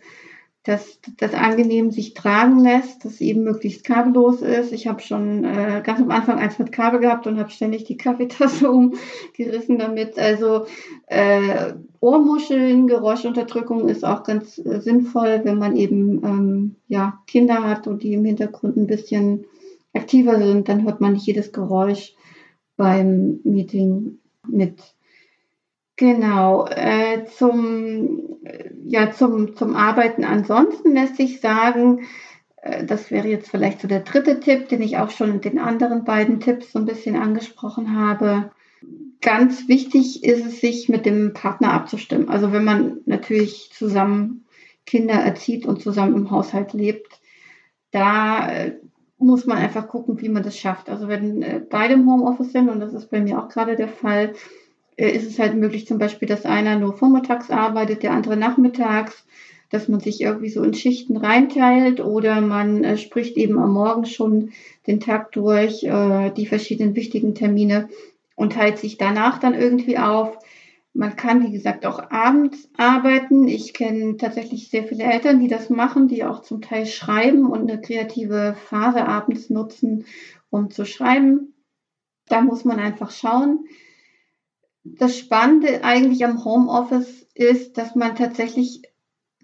dass 0.64 0.98
das 1.18 1.32
angenehm 1.32 1.92
sich 1.92 2.12
tragen 2.12 2.58
lässt, 2.58 3.04
dass 3.04 3.20
eben 3.20 3.44
möglichst 3.44 3.84
kabellos 3.84 4.42
ist. 4.42 4.72
Ich 4.72 4.88
habe 4.88 5.00
schon 5.00 5.44
äh, 5.44 5.80
ganz 5.84 6.00
am 6.00 6.10
Anfang 6.10 6.38
eins 6.40 6.58
mit 6.58 6.72
Kabel 6.72 6.98
gehabt 6.98 7.28
und 7.28 7.38
habe 7.38 7.50
ständig 7.50 7.84
die 7.84 7.96
Kaffeetasse 7.96 8.68
umgerissen 8.72 9.78
damit. 9.78 10.18
Also 10.18 10.66
äh, 11.06 11.74
Ohrmuscheln, 12.00 12.88
Geräuschunterdrückung 12.88 13.88
ist 13.88 14.04
auch 14.04 14.24
ganz 14.24 14.58
äh, 14.58 14.80
sinnvoll, 14.80 15.42
wenn 15.44 15.58
man 15.58 15.76
eben 15.76 16.24
ähm, 16.24 16.76
ja, 16.88 17.20
Kinder 17.28 17.62
hat 17.62 17.86
und 17.86 18.02
die 18.02 18.14
im 18.14 18.24
Hintergrund 18.24 18.76
ein 18.76 18.88
bisschen 18.88 19.46
aktiver 19.96 20.38
sind, 20.38 20.68
dann 20.68 20.84
hört 20.84 21.00
man 21.00 21.14
nicht 21.14 21.26
jedes 21.26 21.52
Geräusch 21.52 22.14
beim 22.76 23.40
Meeting 23.44 24.18
mit. 24.46 24.80
Genau, 25.96 26.66
äh, 26.66 27.24
zum, 27.24 28.38
ja, 28.84 29.12
zum, 29.12 29.56
zum 29.56 29.74
Arbeiten 29.74 30.24
ansonsten 30.24 30.92
lässt 30.92 31.16
sich 31.16 31.40
sagen, 31.40 32.06
äh, 32.56 32.84
das 32.84 33.10
wäre 33.10 33.28
jetzt 33.28 33.50
vielleicht 33.50 33.80
so 33.80 33.88
der 33.88 34.00
dritte 34.00 34.40
Tipp, 34.40 34.68
den 34.68 34.82
ich 34.82 34.98
auch 34.98 35.10
schon 35.10 35.30
in 35.30 35.40
den 35.40 35.58
anderen 35.58 36.04
beiden 36.04 36.40
Tipps 36.40 36.72
so 36.72 36.78
ein 36.78 36.84
bisschen 36.84 37.16
angesprochen 37.16 37.96
habe. 37.96 38.50
Ganz 39.22 39.68
wichtig 39.68 40.22
ist 40.22 40.44
es, 40.44 40.60
sich 40.60 40.90
mit 40.90 41.06
dem 41.06 41.32
Partner 41.32 41.72
abzustimmen. 41.72 42.28
Also 42.28 42.52
wenn 42.52 42.64
man 42.64 42.98
natürlich 43.06 43.70
zusammen 43.72 44.44
Kinder 44.84 45.14
erzieht 45.14 45.64
und 45.64 45.82
zusammen 45.82 46.14
im 46.14 46.30
Haushalt 46.30 46.74
lebt, 46.74 47.20
da 47.90 48.50
äh, 48.50 48.76
muss 49.18 49.46
man 49.46 49.58
einfach 49.58 49.88
gucken, 49.88 50.20
wie 50.20 50.28
man 50.28 50.42
das 50.42 50.58
schafft. 50.58 50.88
Also 50.90 51.08
wenn 51.08 51.42
äh, 51.42 51.60
beide 51.68 51.94
im 51.94 52.10
Homeoffice 52.10 52.52
sind, 52.52 52.68
und 52.68 52.80
das 52.80 52.92
ist 52.92 53.10
bei 53.10 53.20
mir 53.20 53.38
auch 53.38 53.48
gerade 53.48 53.76
der 53.76 53.88
Fall, 53.88 54.34
äh, 54.96 55.10
ist 55.10 55.26
es 55.26 55.38
halt 55.38 55.54
möglich 55.54 55.86
zum 55.86 55.98
Beispiel, 55.98 56.28
dass 56.28 56.44
einer 56.44 56.78
nur 56.78 56.92
vormittags 56.92 57.50
arbeitet, 57.50 58.02
der 58.02 58.12
andere 58.12 58.36
nachmittags, 58.36 59.26
dass 59.70 59.88
man 59.88 60.00
sich 60.00 60.20
irgendwie 60.20 60.50
so 60.50 60.62
in 60.62 60.74
Schichten 60.74 61.16
reinteilt 61.16 62.00
oder 62.00 62.40
man 62.40 62.84
äh, 62.84 62.98
spricht 62.98 63.36
eben 63.36 63.58
am 63.58 63.72
Morgen 63.72 64.04
schon 64.04 64.50
den 64.86 65.00
Tag 65.00 65.32
durch, 65.32 65.80
die 65.80 66.46
verschiedenen 66.46 66.94
wichtigen 66.94 67.34
Termine 67.34 67.88
und 68.36 68.52
teilt 68.52 68.78
sich 68.78 68.98
danach 68.98 69.40
dann 69.40 69.52
irgendwie 69.52 69.98
auf. 69.98 70.38
Man 70.96 71.14
kann, 71.14 71.42
wie 71.42 71.52
gesagt, 71.52 71.84
auch 71.84 72.10
abends 72.10 72.70
arbeiten. 72.78 73.46
Ich 73.48 73.74
kenne 73.74 74.16
tatsächlich 74.16 74.70
sehr 74.70 74.84
viele 74.84 75.04
Eltern, 75.04 75.40
die 75.40 75.48
das 75.48 75.68
machen, 75.68 76.08
die 76.08 76.24
auch 76.24 76.40
zum 76.40 76.62
Teil 76.62 76.86
schreiben 76.86 77.50
und 77.50 77.70
eine 77.70 77.78
kreative 77.78 78.56
Phase 78.68 79.06
abends 79.06 79.50
nutzen, 79.50 80.06
um 80.48 80.70
zu 80.70 80.86
schreiben. 80.86 81.52
Da 82.28 82.40
muss 82.40 82.64
man 82.64 82.78
einfach 82.78 83.10
schauen. 83.10 83.66
Das 84.84 85.18
Spannende 85.18 85.84
eigentlich 85.84 86.24
am 86.24 86.42
Homeoffice 86.46 87.26
ist, 87.34 87.76
dass 87.76 87.94
man 87.94 88.16
tatsächlich 88.16 88.80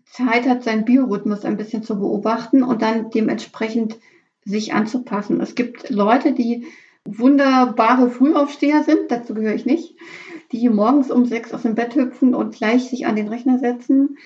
Zeit 0.06 0.49
hat, 0.49 0.64
seinen 0.64 0.87
Biorhythmus 0.87 1.44
ein 1.44 1.59
bisschen 1.59 1.82
zu 1.82 1.99
beobachten 1.99 2.62
und 2.62 2.80
dann 2.80 3.11
dementsprechend 3.11 3.99
sich 4.42 4.73
anzupassen. 4.73 5.38
Es 5.42 5.54
gibt 5.54 5.90
Leute, 5.90 6.32
die 6.32 6.66
wunderbare 7.04 8.09
Frühaufsteher 8.09 8.85
sind, 8.85 9.11
dazu 9.11 9.35
gehöre 9.35 9.54
ich 9.54 9.66
nicht 9.66 9.97
die 10.52 10.68
morgens 10.68 11.11
um 11.11 11.25
sechs 11.25 11.52
aus 11.52 11.62
dem 11.62 11.75
Bett 11.75 11.94
hüpfen 11.94 12.35
und 12.35 12.54
gleich 12.54 12.88
sich 12.88 13.06
an 13.06 13.16
den 13.16 13.28
Rechner 13.28 13.59
setzen. 13.59 14.18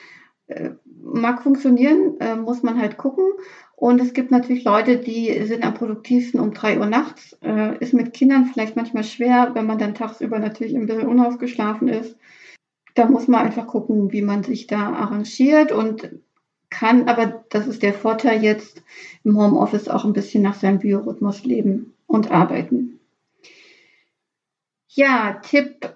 Äh, 0.46 0.70
mag 1.02 1.42
funktionieren, 1.42 2.18
äh, 2.20 2.36
muss 2.36 2.62
man 2.62 2.80
halt 2.80 2.96
gucken. 2.96 3.24
Und 3.76 4.00
es 4.00 4.14
gibt 4.14 4.30
natürlich 4.30 4.64
Leute, 4.64 4.98
die 4.98 5.44
sind 5.44 5.64
am 5.64 5.74
produktivsten 5.74 6.40
um 6.40 6.54
drei 6.54 6.78
Uhr 6.78 6.86
nachts. 6.86 7.36
Äh, 7.42 7.78
ist 7.78 7.94
mit 7.94 8.14
Kindern 8.14 8.46
vielleicht 8.46 8.76
manchmal 8.76 9.04
schwer, 9.04 9.50
wenn 9.54 9.66
man 9.66 9.78
dann 9.78 9.94
tagsüber 9.94 10.38
natürlich 10.38 10.74
ein 10.74 10.86
bisschen 10.86 11.06
unausgeschlafen 11.06 11.88
ist. 11.88 12.16
Da 12.94 13.06
muss 13.06 13.28
man 13.28 13.44
einfach 13.44 13.66
gucken, 13.66 14.12
wie 14.12 14.22
man 14.22 14.42
sich 14.42 14.66
da 14.66 14.94
arrangiert 14.94 15.72
und 15.72 16.10
kann, 16.70 17.08
aber 17.08 17.44
das 17.50 17.66
ist 17.66 17.82
der 17.82 17.94
Vorteil 17.94 18.42
jetzt 18.42 18.82
im 19.24 19.38
Homeoffice 19.38 19.88
auch 19.88 20.04
ein 20.04 20.12
bisschen 20.12 20.42
nach 20.42 20.54
seinem 20.54 20.78
Biorhythmus 20.78 21.44
leben 21.44 21.94
und 22.06 22.30
arbeiten. 22.30 22.98
Ja, 24.88 25.40
Tipp 25.42 25.95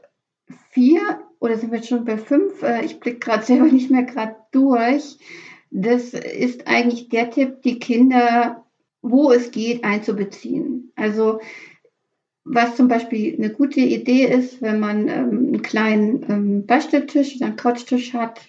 vier 0.70 1.20
oder 1.38 1.56
sind 1.56 1.70
wir 1.70 1.78
jetzt 1.78 1.88
schon 1.88 2.04
bei 2.04 2.18
fünf? 2.18 2.62
Äh, 2.62 2.84
ich 2.84 3.00
blicke 3.00 3.18
gerade 3.18 3.44
selber 3.44 3.66
nicht 3.66 3.90
mehr 3.90 4.04
gerade 4.04 4.36
durch. 4.52 5.18
Das 5.70 6.14
ist 6.14 6.66
eigentlich 6.66 7.08
der 7.08 7.30
Tipp, 7.30 7.62
die 7.62 7.78
Kinder, 7.78 8.64
wo 9.02 9.30
es 9.30 9.50
geht, 9.50 9.84
einzubeziehen. 9.84 10.92
Also 10.96 11.40
was 12.44 12.76
zum 12.76 12.88
Beispiel 12.88 13.36
eine 13.36 13.50
gute 13.50 13.80
Idee 13.80 14.24
ist, 14.24 14.60
wenn 14.62 14.80
man 14.80 15.08
ähm, 15.08 15.46
einen 15.48 15.62
kleinen 15.62 16.26
ähm, 16.28 16.66
Beistelltisch 16.66 17.36
oder 17.36 17.46
einen 17.46 17.56
Couchtisch 17.56 18.14
hat, 18.14 18.40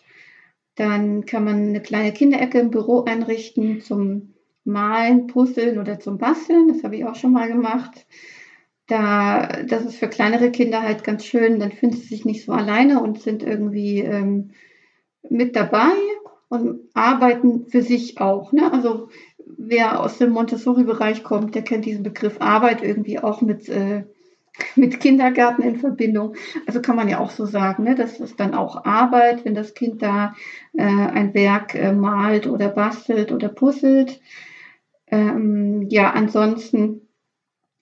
dann 0.75 1.25
kann 1.25 1.43
man 1.43 1.55
eine 1.55 1.81
kleine 1.81 2.13
Kinderecke 2.13 2.59
im 2.59 2.71
Büro 2.71 3.03
einrichten 3.03 3.81
zum 3.81 4.33
Malen, 4.63 5.27
Puzzeln 5.27 5.77
oder 5.77 5.99
zum 5.99 6.17
Basteln. 6.17 6.69
Das 6.69 6.83
habe 6.83 6.95
ich 6.95 7.05
auch 7.05 7.15
schon 7.15 7.33
mal 7.33 7.47
gemacht. 7.47 8.05
Da, 8.91 9.47
das 9.69 9.85
ist 9.85 9.95
für 9.95 10.09
kleinere 10.09 10.51
Kinder 10.51 10.81
halt 10.81 11.05
ganz 11.05 11.23
schön, 11.23 11.61
dann 11.61 11.71
fühlen 11.71 11.93
sie 11.93 12.01
sich 12.01 12.25
nicht 12.25 12.43
so 12.43 12.51
alleine 12.51 13.01
und 13.01 13.21
sind 13.21 13.41
irgendwie 13.41 13.99
ähm, 13.99 14.51
mit 15.29 15.55
dabei 15.55 15.93
und 16.49 16.81
arbeiten 16.93 17.67
für 17.67 17.83
sich 17.83 18.19
auch. 18.19 18.51
Ne? 18.51 18.69
Also 18.73 19.07
wer 19.45 20.01
aus 20.01 20.17
dem 20.17 20.31
Montessori-Bereich 20.31 21.23
kommt, 21.23 21.55
der 21.55 21.61
kennt 21.61 21.85
diesen 21.85 22.03
Begriff 22.03 22.41
Arbeit 22.41 22.83
irgendwie 22.83 23.17
auch 23.17 23.39
mit, 23.39 23.69
äh, 23.69 24.03
mit 24.75 24.99
Kindergarten 24.99 25.61
in 25.61 25.77
Verbindung. 25.77 26.35
Also 26.67 26.81
kann 26.81 26.97
man 26.97 27.07
ja 27.07 27.19
auch 27.19 27.31
so 27.31 27.45
sagen, 27.45 27.85
ne? 27.85 27.95
das 27.95 28.19
ist 28.19 28.41
dann 28.41 28.53
auch 28.53 28.83
Arbeit, 28.83 29.45
wenn 29.45 29.55
das 29.55 29.73
Kind 29.73 30.01
da 30.01 30.35
äh, 30.73 30.83
ein 30.83 31.33
Werk 31.33 31.75
äh, 31.75 31.93
malt 31.93 32.45
oder 32.45 32.67
bastelt 32.67 33.31
oder 33.31 33.47
puzzelt. 33.47 34.19
Ähm, 35.07 35.87
ja, 35.89 36.09
ansonsten 36.11 37.07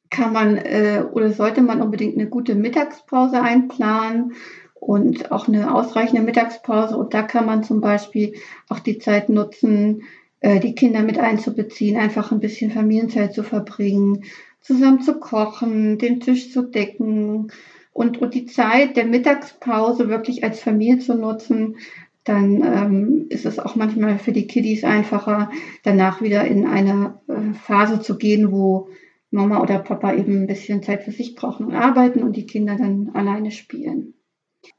kann 0.10 0.34
man 0.34 0.58
äh, 0.58 1.04
oder 1.12 1.32
sollte 1.32 1.62
man 1.62 1.82
unbedingt 1.82 2.16
eine 2.18 2.28
gute 2.28 2.56
Mittagspause 2.56 3.42
einplanen 3.42 4.34
und 4.74 5.32
auch 5.32 5.48
eine 5.48 5.74
ausreichende 5.74 6.22
Mittagspause. 6.22 6.98
Und 6.98 7.14
da 7.14 7.22
kann 7.24 7.46
man 7.46 7.64
zum 7.64 7.82
Beispiel 7.82 8.34
auch 8.70 8.80
die 8.80 8.98
Zeit 8.98 9.30
nutzen, 9.30 10.04
äh, 10.40 10.60
die 10.60 10.74
Kinder 10.76 11.02
mit 11.04 11.20
einzubeziehen, 11.20 11.98
einfach 11.98 12.32
ein 12.32 12.40
bisschen 12.40 12.72
Familienzeit 12.72 13.34
zu 13.34 13.44
verbringen, 13.44 14.24
zusammen 14.62 15.02
zu 15.02 15.20
kochen, 15.20 15.98
den 15.98 16.20
Tisch 16.20 16.52
zu 16.52 16.64
decken 16.64 17.52
und, 17.94 18.22
und 18.22 18.34
die 18.34 18.46
Zeit 18.46 18.98
der 18.98 19.06
Mittagspause 19.06 20.10
wirklich 20.10 20.44
als 20.44 20.60
Familie 20.60 21.00
zu 21.00 21.16
nutzen. 21.16 21.78
Dann 22.24 22.62
ähm, 22.62 23.26
ist 23.30 23.46
es 23.46 23.60
auch 23.60 23.76
manchmal 23.76 24.20
für 24.20 24.32
die 24.32 24.48
Kiddies 24.48 24.84
einfacher, 24.84 25.50
danach 25.84 26.22
wieder 26.22 26.46
in 26.46 26.68
eine 26.68 27.20
äh, 27.28 27.54
Phase 27.54 28.02
zu 28.02 28.18
gehen, 28.18 28.52
wo 28.52 28.90
Mama 29.32 29.62
oder 29.62 29.80
Papa 29.80 30.14
eben 30.14 30.44
ein 30.44 30.48
bisschen 30.48 30.84
Zeit 30.84 31.04
für 31.04 31.12
sich 31.12 31.36
brauchen 31.36 31.68
und 31.68 31.76
arbeiten 31.76 32.24
und 32.24 32.36
die 32.36 32.46
Kinder 32.46 32.76
dann 32.76 33.12
alleine 33.14 33.52
spielen. 33.52 34.16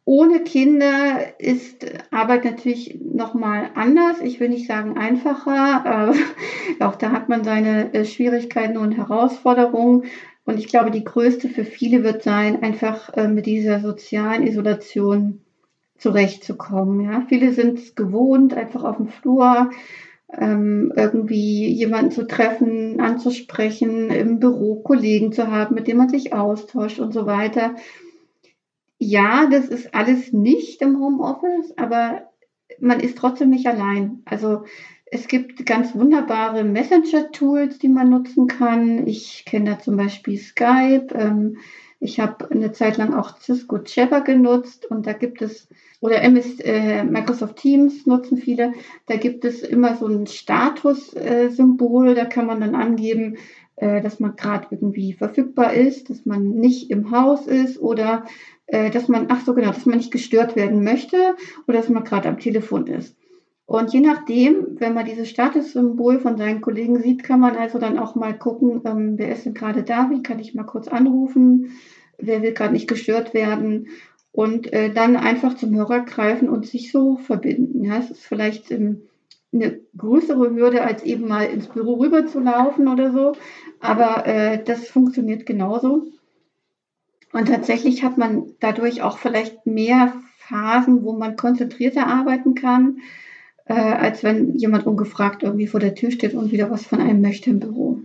Ohne 0.04 0.40
Kinder 0.40 1.40
ist 1.40 1.86
Arbeit 2.10 2.44
natürlich 2.44 2.98
nochmal 3.00 3.70
anders. 3.74 4.20
Ich 4.20 4.40
will 4.40 4.48
nicht 4.48 4.66
sagen 4.66 4.98
einfacher. 4.98 6.12
Äh, 6.12 6.82
auch 6.84 6.96
da 6.96 7.12
hat 7.12 7.28
man 7.28 7.44
seine 7.44 7.94
äh, 7.94 8.04
Schwierigkeiten 8.04 8.76
und 8.76 8.92
Herausforderungen. 8.92 10.04
Und 10.44 10.58
ich 10.58 10.68
glaube, 10.68 10.90
die 10.90 11.04
größte 11.04 11.48
für 11.48 11.64
viele 11.64 12.02
wird 12.02 12.22
sein, 12.22 12.62
einfach 12.62 13.14
äh, 13.16 13.28
mit 13.28 13.46
dieser 13.46 13.80
sozialen 13.80 14.46
Isolation 14.46 15.42
zurechtzukommen. 15.96 17.00
Ja? 17.00 17.24
Viele 17.28 17.52
sind 17.52 17.78
es 17.78 17.94
gewohnt, 17.94 18.54
einfach 18.54 18.84
auf 18.84 18.96
dem 18.96 19.08
Flur 19.08 19.70
ähm, 20.38 20.92
irgendwie 20.96 21.68
jemanden 21.68 22.10
zu 22.10 22.26
treffen, 22.26 23.00
anzusprechen, 23.00 24.10
im 24.10 24.38
Büro 24.38 24.82
Kollegen 24.82 25.32
zu 25.32 25.48
haben, 25.48 25.74
mit 25.74 25.86
denen 25.86 25.98
man 25.98 26.08
sich 26.08 26.32
austauscht 26.32 26.98
und 26.98 27.12
so 27.12 27.26
weiter. 27.26 27.74
Ja, 28.98 29.46
das 29.50 29.68
ist 29.68 29.94
alles 29.94 30.32
nicht 30.32 30.82
im 30.82 30.98
Homeoffice, 30.98 31.76
aber 31.76 32.30
man 32.78 33.00
ist 33.00 33.16
trotzdem 33.16 33.50
nicht 33.50 33.66
allein. 33.66 34.22
Also 34.24 34.64
es 35.06 35.26
gibt 35.26 35.66
ganz 35.66 35.94
wunderbare 35.94 36.64
Messenger-Tools, 36.64 37.78
die 37.78 37.88
man 37.88 38.10
nutzen 38.10 38.46
kann. 38.46 39.06
Ich 39.06 39.44
kenne 39.44 39.70
da 39.70 39.78
zum 39.78 39.96
Beispiel 39.96 40.38
Skype. 40.38 41.08
Ähm, 41.14 41.56
ich 42.00 42.18
habe 42.18 42.50
eine 42.50 42.72
Zeit 42.72 42.96
lang 42.96 43.14
auch 43.14 43.38
Cisco 43.38 43.78
Jabber 43.84 44.22
genutzt 44.22 44.90
und 44.90 45.06
da 45.06 45.12
gibt 45.12 45.42
es 45.42 45.68
oder 46.00 46.22
MS, 46.22 46.58
äh, 46.60 47.04
Microsoft 47.04 47.56
Teams 47.56 48.06
nutzen 48.06 48.38
viele. 48.38 48.72
Da 49.06 49.16
gibt 49.16 49.44
es 49.44 49.62
immer 49.62 49.96
so 49.96 50.06
ein 50.06 50.26
Status-Symbol. 50.26 52.08
Äh, 52.08 52.14
da 52.14 52.24
kann 52.24 52.46
man 52.46 52.60
dann 52.60 52.74
angeben, 52.74 53.36
äh, 53.76 54.00
dass 54.00 54.18
man 54.18 54.34
gerade 54.34 54.68
irgendwie 54.70 55.12
verfügbar 55.12 55.74
ist, 55.74 56.08
dass 56.08 56.24
man 56.24 56.48
nicht 56.48 56.90
im 56.90 57.10
Haus 57.10 57.46
ist 57.46 57.78
oder 57.78 58.24
äh, 58.66 58.90
dass 58.90 59.08
man, 59.08 59.26
ach 59.28 59.44
so 59.44 59.54
genau, 59.54 59.68
dass 59.68 59.84
man 59.84 59.98
nicht 59.98 60.10
gestört 60.10 60.56
werden 60.56 60.82
möchte 60.82 61.36
oder 61.68 61.78
dass 61.78 61.90
man 61.90 62.04
gerade 62.04 62.30
am 62.30 62.38
Telefon 62.38 62.86
ist. 62.86 63.14
Und 63.70 63.92
je 63.92 64.00
nachdem, 64.00 64.80
wenn 64.80 64.94
man 64.94 65.04
dieses 65.06 65.28
Statussymbol 65.28 66.18
von 66.18 66.36
seinen 66.36 66.60
Kollegen 66.60 67.00
sieht, 67.00 67.22
kann 67.22 67.38
man 67.38 67.54
also 67.54 67.78
dann 67.78 68.00
auch 68.00 68.16
mal 68.16 68.36
gucken, 68.36 68.80
ähm, 68.84 69.16
wer 69.16 69.30
ist 69.30 69.46
denn 69.46 69.54
gerade 69.54 69.84
da, 69.84 70.10
wie 70.10 70.24
kann 70.24 70.40
ich 70.40 70.56
mal 70.56 70.64
kurz 70.64 70.88
anrufen, 70.88 71.70
wer 72.18 72.42
will 72.42 72.50
gerade 72.50 72.72
nicht 72.72 72.88
gestört 72.88 73.32
werden 73.32 73.86
und 74.32 74.72
äh, 74.72 74.92
dann 74.92 75.14
einfach 75.14 75.54
zum 75.54 75.72
Hörer 75.72 76.00
greifen 76.00 76.48
und 76.48 76.66
sich 76.66 76.90
so 76.90 77.18
verbinden. 77.18 77.84
Ja, 77.84 77.98
es 77.98 78.10
ist 78.10 78.26
vielleicht 78.26 78.72
im 78.72 79.02
eine 79.52 79.78
größere 79.96 80.50
Hürde, 80.52 80.82
als 80.82 81.04
eben 81.04 81.28
mal 81.28 81.44
ins 81.44 81.68
Büro 81.68 81.94
rüber 81.94 82.26
zu 82.26 82.40
laufen 82.40 82.88
oder 82.88 83.12
so. 83.12 83.34
Aber 83.78 84.26
äh, 84.26 84.64
das 84.64 84.88
funktioniert 84.88 85.46
genauso. 85.46 86.08
Und 87.32 87.46
tatsächlich 87.46 88.02
hat 88.02 88.18
man 88.18 88.46
dadurch 88.58 89.02
auch 89.02 89.18
vielleicht 89.18 89.64
mehr 89.64 90.12
Phasen, 90.38 91.04
wo 91.04 91.12
man 91.12 91.36
konzentrierter 91.36 92.08
arbeiten 92.08 92.56
kann, 92.56 92.96
äh, 93.66 93.74
als 93.74 94.22
wenn 94.22 94.56
jemand 94.56 94.86
ungefragt 94.86 95.42
irgendwie 95.42 95.66
vor 95.66 95.80
der 95.80 95.94
Tür 95.94 96.10
steht 96.10 96.34
und 96.34 96.52
wieder 96.52 96.70
was 96.70 96.86
von 96.86 97.00
einem 97.00 97.20
möchte 97.20 97.50
im 97.50 97.60
Büro. 97.60 98.00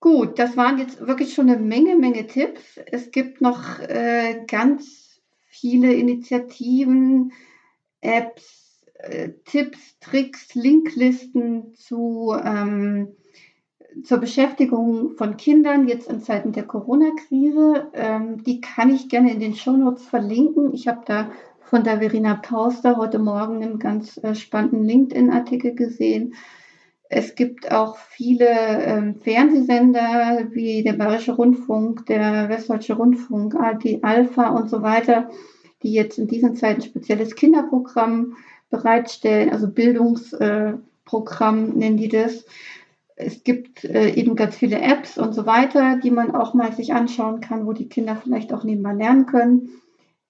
Gut, 0.00 0.38
das 0.38 0.56
waren 0.56 0.78
jetzt 0.78 1.06
wirklich 1.06 1.34
schon 1.34 1.50
eine 1.50 1.60
Menge, 1.60 1.96
Menge 1.96 2.26
Tipps. 2.26 2.78
Es 2.86 3.10
gibt 3.10 3.42
noch 3.42 3.80
äh, 3.80 4.44
ganz 4.46 5.20
viele 5.46 5.92
Initiativen, 5.92 7.32
Apps, 8.00 8.86
äh, 8.94 9.30
Tipps, 9.44 9.98
Tricks, 10.00 10.54
Linklisten 10.54 11.74
zu 11.74 12.34
ähm, 12.42 13.08
zur 14.04 14.18
Beschäftigung 14.18 15.10
von 15.16 15.36
Kindern 15.36 15.88
jetzt 15.88 16.10
in 16.10 16.20
Zeiten 16.20 16.52
der 16.52 16.64
Corona-Krise. 16.64 17.90
Ähm, 17.92 18.42
die 18.44 18.60
kann 18.60 18.94
ich 18.94 19.08
gerne 19.08 19.32
in 19.32 19.40
den 19.40 19.54
Shownotes 19.54 20.06
verlinken. 20.06 20.72
Ich 20.72 20.88
habe 20.88 21.02
da 21.04 21.30
von 21.70 21.84
der 21.84 22.00
Verena 22.00 22.34
Pauster 22.34 22.96
heute 22.96 23.20
Morgen 23.20 23.62
einen 23.62 23.78
ganz 23.78 24.18
äh, 24.24 24.34
spannenden 24.34 24.82
LinkedIn-Artikel 24.82 25.76
gesehen. 25.76 26.34
Es 27.08 27.36
gibt 27.36 27.70
auch 27.70 27.96
viele 27.96 28.48
ähm, 28.48 29.14
Fernsehsender 29.14 30.48
wie 30.50 30.82
der 30.82 30.94
Bayerische 30.94 31.30
Rundfunk, 31.30 32.06
der 32.06 32.48
Westdeutsche 32.48 32.94
Rundfunk, 32.94 33.54
ARD 33.54 34.02
Alpha 34.02 34.48
und 34.48 34.68
so 34.68 34.82
weiter, 34.82 35.30
die 35.84 35.92
jetzt 35.92 36.18
in 36.18 36.26
diesen 36.26 36.56
Zeiten 36.56 36.82
spezielles 36.82 37.36
Kinderprogramm 37.36 38.36
bereitstellen, 38.68 39.50
also 39.50 39.68
Bildungsprogramm 39.68 41.68
äh, 41.68 41.78
nennen 41.78 41.98
die 41.98 42.08
das. 42.08 42.46
Es 43.14 43.44
gibt 43.44 43.84
äh, 43.84 44.10
eben 44.10 44.34
ganz 44.34 44.56
viele 44.56 44.80
Apps 44.80 45.18
und 45.18 45.34
so 45.34 45.46
weiter, 45.46 46.00
die 46.02 46.10
man 46.10 46.34
auch 46.34 46.52
mal 46.52 46.72
sich 46.72 46.94
anschauen 46.94 47.40
kann, 47.40 47.64
wo 47.64 47.72
die 47.72 47.88
Kinder 47.88 48.16
vielleicht 48.16 48.52
auch 48.52 48.64
nebenbei 48.64 48.92
lernen 48.92 49.26
können. 49.26 49.70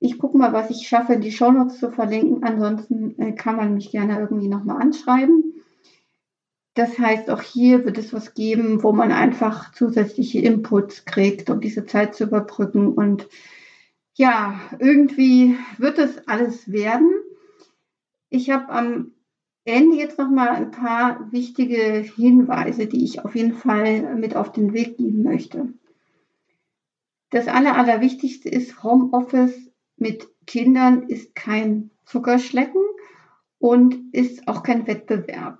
Ich 0.01 0.19
gucke 0.19 0.39
mal, 0.39 0.55
was 0.55 0.71
ich 0.71 0.89
schaffe, 0.89 1.13
in 1.13 1.21
die 1.21 1.31
Shownotes 1.31 1.79
zu 1.79 1.91
verlinken. 1.91 2.43
Ansonsten 2.43 3.19
äh, 3.21 3.33
kann 3.33 3.57
man 3.57 3.75
mich 3.75 3.91
gerne 3.91 4.19
irgendwie 4.19 4.49
nochmal 4.49 4.81
anschreiben. 4.81 5.55
Das 6.75 6.99
heißt, 6.99 7.29
auch 7.31 7.43
hier 7.43 7.85
wird 7.85 7.99
es 7.99 8.13
was 8.15 8.33
geben, 8.33 8.83
wo 8.83 8.93
man 8.93 9.13
einfach 9.13 9.73
zusätzliche 9.73 10.41
Inputs 10.41 11.05
kriegt, 11.05 11.51
um 11.51 11.61
diese 11.61 11.85
Zeit 11.85 12.15
zu 12.15 12.25
überbrücken. 12.25 12.89
Und 12.89 13.29
ja, 14.15 14.59
irgendwie 14.79 15.57
wird 15.77 15.99
es 15.99 16.27
alles 16.27 16.73
werden. 16.73 17.11
Ich 18.31 18.51
habe 18.51 18.71
am 18.71 19.13
Ende 19.65 19.97
jetzt 19.97 20.19
noch 20.19 20.31
mal 20.31 20.49
ein 20.49 20.71
paar 20.71 21.31
wichtige 21.31 22.01
Hinweise, 22.17 22.87
die 22.87 23.05
ich 23.05 23.23
auf 23.23 23.35
jeden 23.35 23.55
Fall 23.55 24.15
mit 24.17 24.35
auf 24.35 24.53
den 24.53 24.73
Weg 24.73 24.97
geben 24.97 25.23
möchte. 25.23 25.75
Das 27.31 27.47
Aller, 27.47 27.77
Allerwichtigste 27.77 28.49
ist, 28.49 28.83
Homeoffice 28.83 29.70
mit 30.01 30.27
Kindern 30.47 31.05
ist 31.05 31.35
kein 31.35 31.91
Zuckerschlecken 32.05 32.83
und 33.59 33.97
ist 34.13 34.49
auch 34.49 34.63
kein 34.63 34.87
Wettbewerb. 34.87 35.59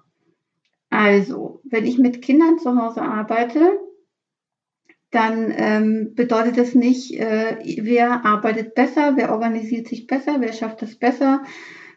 Also, 0.89 1.61
wenn 1.65 1.87
ich 1.87 1.99
mit 1.99 2.23
Kindern 2.23 2.59
zu 2.59 2.77
Hause 2.77 3.03
arbeite, 3.03 3.79
dann 5.11 5.53
ähm, 5.57 6.15
bedeutet 6.15 6.57
das 6.57 6.75
nicht, 6.75 7.15
äh, 7.19 7.59
wer 7.83 8.25
arbeitet 8.25 8.75
besser, 8.75 9.17
wer 9.17 9.33
organisiert 9.33 9.89
sich 9.89 10.07
besser, 10.07 10.37
wer 10.41 10.53
schafft 10.53 10.83
es 10.83 10.97
besser, 10.97 11.43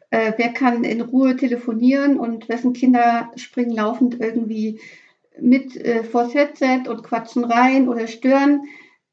äh, 0.09 0.33
wer 0.37 0.49
kann 0.49 0.83
in 0.83 1.01
Ruhe 1.01 1.35
telefonieren 1.35 2.19
und 2.19 2.49
wessen 2.49 2.73
Kinder 2.73 3.31
springen 3.35 3.75
laufend 3.75 4.19
irgendwie 4.19 4.79
mit 5.39 5.75
äh, 5.75 6.03
vors 6.03 6.33
Headset 6.33 6.87
und 6.87 7.03
quatschen 7.03 7.43
rein 7.43 7.87
oder 7.87 8.07
stören. 8.07 8.63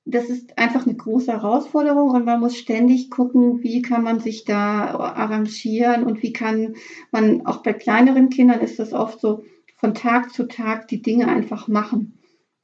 Das 0.05 0.31
ist 0.31 0.59
einfach 0.59 0.87
eine 0.87 0.97
große 0.97 1.31
Herausforderung 1.31 2.11
und 2.11 2.25
man 2.25 2.41
muss 2.41 2.57
ständig 2.57 3.11
gucken, 3.11 3.63
wie 3.63 3.83
kann 3.83 4.03
man 4.03 4.19
sich 4.19 4.45
da 4.45 4.87
arrangieren 4.95 6.05
und 6.05 6.23
wie 6.23 6.33
kann 6.33 6.75
man, 7.13 7.47
auch 7.47 7.63
bei 7.63 7.73
kleineren 7.75 8.31
Kindern 8.31 8.61
ist 8.61 8.79
das 8.79 8.93
oft 8.93 9.21
so, 9.21 9.45
von 9.77 9.95
Tag 9.95 10.33
zu 10.33 10.47
Tag 10.47 10.89
die 10.89 11.03
Dinge 11.03 11.29
einfach 11.29 11.69
machen. 11.69 12.19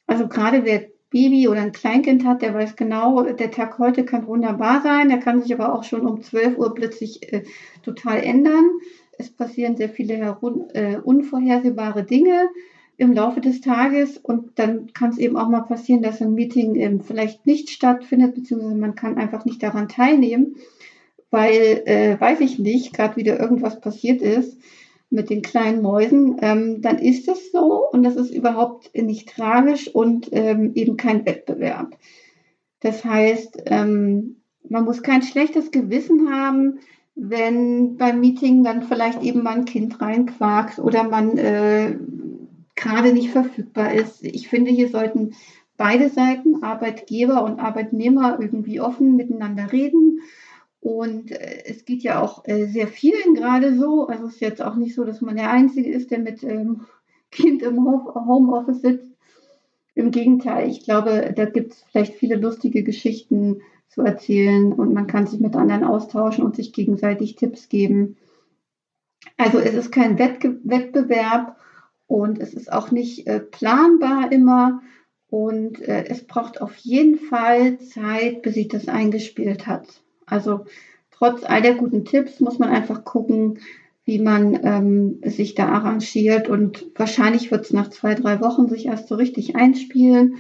Also 0.07 0.29
gerade 0.29 0.65
wer 0.65 0.87
Baby 1.11 1.49
oder 1.49 1.63
ein 1.63 1.73
Kleinkind 1.73 2.25
hat, 2.25 2.43
der 2.43 2.53
weiß 2.53 2.77
genau, 2.77 3.23
der 3.23 3.51
Tag 3.51 3.79
heute 3.79 4.05
kann 4.05 4.27
wunderbar 4.27 4.83
sein, 4.83 5.09
der 5.09 5.19
kann 5.19 5.41
sich 5.41 5.53
aber 5.55 5.75
auch 5.75 5.85
schon 5.85 6.07
um 6.07 6.21
12 6.21 6.59
Uhr 6.59 6.75
plötzlich 6.75 7.33
äh, 7.33 7.45
total 7.83 8.23
ändern. 8.23 8.71
Es 9.19 9.31
passieren 9.31 9.77
sehr 9.77 9.89
viele 9.89 10.37
äh, 10.75 10.97
unvorhersehbare 10.99 12.05
Dinge 12.05 12.49
im 12.99 13.13
Laufe 13.13 13.41
des 13.41 13.61
Tages 13.61 14.17
und 14.17 14.59
dann 14.59 14.93
kann 14.93 15.11
es 15.11 15.19
eben 15.19 15.37
auch 15.37 15.49
mal 15.49 15.63
passieren, 15.63 16.03
dass 16.03 16.23
ein 16.23 16.35
Meeting 16.35 16.77
ähm, 16.77 17.01
vielleicht 17.01 17.47
nicht 17.47 17.71
stattfindet, 17.71 18.35
beziehungsweise 18.35 18.75
man 18.75 18.95
kann 18.95 19.19
einfach 19.19 19.45
nicht 19.45 19.63
daran 19.63 19.89
teilnehmen, 19.89 20.57
weil, 21.31 21.83
äh, 21.85 22.19
weiß 22.19 22.41
ich 22.41 22.59
nicht, 22.59 22.95
gerade 22.95 23.17
wieder 23.17 23.39
irgendwas 23.39 23.81
passiert 23.81 24.23
ist 24.23 24.59
mit 25.11 25.31
den 25.31 25.43
kleinen 25.43 25.83
Mäusen, 25.83 26.37
ähm, 26.41 26.81
dann 26.81 26.99
ist 26.99 27.29
es 27.29 27.53
so 27.53 27.89
und 27.93 28.03
das 28.03 28.17
ist 28.17 28.31
überhaupt 28.31 28.91
nicht 28.95 29.29
tragisch 29.29 29.89
und 29.89 30.29
ähm, 30.33 30.73
eben 30.75 30.97
kein 30.97 31.27
Wettbewerb. 31.27 31.97
Das 32.81 33.05
heißt, 33.05 33.63
ähm, 33.67 34.37
man 34.69 34.85
muss 34.85 35.03
kein 35.03 35.23
schlechtes 35.23 35.71
Gewissen 35.71 36.33
haben, 36.33 36.81
wenn 37.15 37.97
beim 37.97 38.21
Meeting 38.21 38.63
dann 38.63 38.83
vielleicht 38.83 39.23
eben 39.23 39.43
mal 39.43 39.57
ein 39.57 39.65
Kind 39.65 40.01
reinquakt 40.01 40.79
oder 40.79 41.05
man 41.05 41.39
äh, 41.39 41.97
gerade 42.77 43.13
nicht 43.13 43.31
verfügbar 43.31 43.93
ist. 43.95 44.23
Ich 44.25 44.49
finde, 44.49 44.71
hier 44.71 44.89
sollten 44.89 45.35
beide 45.77 46.09
Seiten, 46.09 46.63
Arbeitgeber 46.63 47.43
und 47.43 47.59
Arbeitnehmer, 47.59 48.39
irgendwie 48.41 48.81
offen 48.81 49.17
miteinander 49.17 49.73
reden 49.73 50.21
und 50.87 51.33
äh, 51.33 51.65
es 51.65 51.85
geht 51.85 52.05
ja 52.05 52.23
auch 52.23 52.47
äh, 52.47 52.67
sehr 52.67 52.87
vielen 52.87 53.35
gerade 53.35 53.77
so. 53.77 54.07
Also 54.07 54.27
es 54.27 54.35
ist 54.35 54.41
jetzt 54.41 54.63
auch 54.63 54.77
nicht 54.77 54.95
so, 54.95 55.03
dass 55.03 55.21
man 55.21 55.35
der 55.35 55.51
Einzige 55.51 55.91
ist, 55.91 56.13
der 56.13 56.21
mit 56.21 56.45
ähm, 56.45 56.83
Kind 57.33 57.63
im 57.63 57.85
Homeoffice 57.85 58.83
sitzt. 58.83 59.13
Im 59.97 60.13
Gegenteil, 60.13 60.69
ich 60.69 60.85
glaube, 60.85 61.33
da 61.35 61.47
gibt 61.47 61.73
es 61.73 61.83
vielleicht 61.91 62.15
viele 62.15 62.37
lustige 62.37 62.85
Geschichten 62.85 63.63
zu 63.89 64.03
erzählen 64.03 64.73
und 64.73 64.95
man 64.95 65.09
kann 65.09 65.27
sich 65.27 65.41
mit 65.41 65.57
anderen 65.57 65.83
austauschen 65.83 66.45
und 66.45 66.55
sich 66.55 66.73
gegenseitig 66.73 67.35
Tipps 67.35 67.69
geben. 67.69 68.17
Also 69.39 69.59
es 69.59 69.75
ist 69.75 69.91
kein 69.91 70.19
Wettbewerb 70.19 71.57
und 72.07 72.39
es 72.39 72.55
ist 72.55 72.73
auch 72.73 72.91
nicht 72.91 73.27
äh, 73.27 73.41
planbar 73.41 74.31
immer 74.33 74.81
und 75.29 75.81
äh, 75.81 76.05
es 76.09 76.25
braucht 76.25 76.61
auf 76.61 76.77
jeden 76.77 77.19
Fall 77.19 77.79
Zeit, 77.79 78.43
bis 78.43 78.55
sich 78.55 78.69
das 78.69 78.89
eingespielt 78.89 79.67
hat. 79.67 79.87
Also 80.25 80.67
trotz 81.11 81.45
all 81.45 81.63
der 81.63 81.75
guten 81.75 82.05
Tipps 82.05 82.41
muss 82.41 82.59
man 82.59 82.71
einfach 82.71 83.05
gucken, 83.05 83.59
wie 84.05 84.21
man 84.21 84.59
ähm, 84.63 85.21
sich 85.25 85.55
da 85.57 85.69
arrangiert. 85.69 86.49
Und 86.49 86.87
wahrscheinlich 86.95 87.51
wird 87.51 87.65
es 87.65 87.73
nach 87.73 87.91
zwei, 87.91 88.15
drei 88.15 88.41
Wochen 88.41 88.69
sich 88.69 88.87
erst 88.87 89.09
so 89.09 89.17
richtig 89.17 89.57
einspielen. 89.57 90.37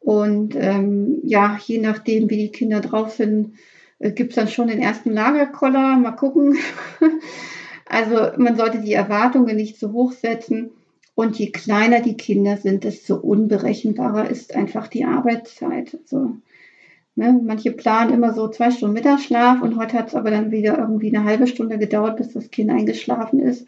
Und 0.00 0.54
ähm, 0.56 1.18
ja, 1.24 1.58
je 1.66 1.78
nachdem, 1.78 2.30
wie 2.30 2.36
die 2.36 2.52
Kinder 2.52 2.80
drauf 2.80 3.10
sind, 3.10 3.54
äh, 3.98 4.12
gibt 4.12 4.30
es 4.30 4.36
dann 4.36 4.48
schon 4.48 4.68
den 4.68 4.80
ersten 4.80 5.12
Lagerkoller. 5.12 5.96
Mal 5.96 6.12
gucken. 6.12 6.56
also 7.86 8.38
man 8.40 8.56
sollte 8.56 8.80
die 8.80 8.92
Erwartungen 8.92 9.56
nicht 9.56 9.80
so 9.80 9.92
hoch 9.92 10.12
setzen. 10.12 10.70
Und 11.18 11.36
je 11.36 11.50
kleiner 11.50 12.00
die 12.00 12.16
Kinder 12.16 12.56
sind, 12.58 12.84
desto 12.84 13.16
unberechenbarer 13.16 14.30
ist 14.30 14.54
einfach 14.54 14.86
die 14.86 15.04
Arbeitszeit. 15.04 15.98
Also 16.00 16.36
Ne? 17.18 17.40
Manche 17.44 17.72
planen 17.72 18.14
immer 18.14 18.32
so 18.32 18.46
zwei 18.46 18.70
Stunden 18.70 18.94
Mittagsschlaf 18.94 19.60
und 19.60 19.76
heute 19.76 19.98
hat 19.98 20.06
es 20.06 20.14
aber 20.14 20.30
dann 20.30 20.52
wieder 20.52 20.78
irgendwie 20.78 21.08
eine 21.08 21.24
halbe 21.24 21.48
Stunde 21.48 21.76
gedauert, 21.76 22.16
bis 22.16 22.32
das 22.32 22.52
Kind 22.52 22.70
eingeschlafen 22.70 23.40
ist. 23.40 23.66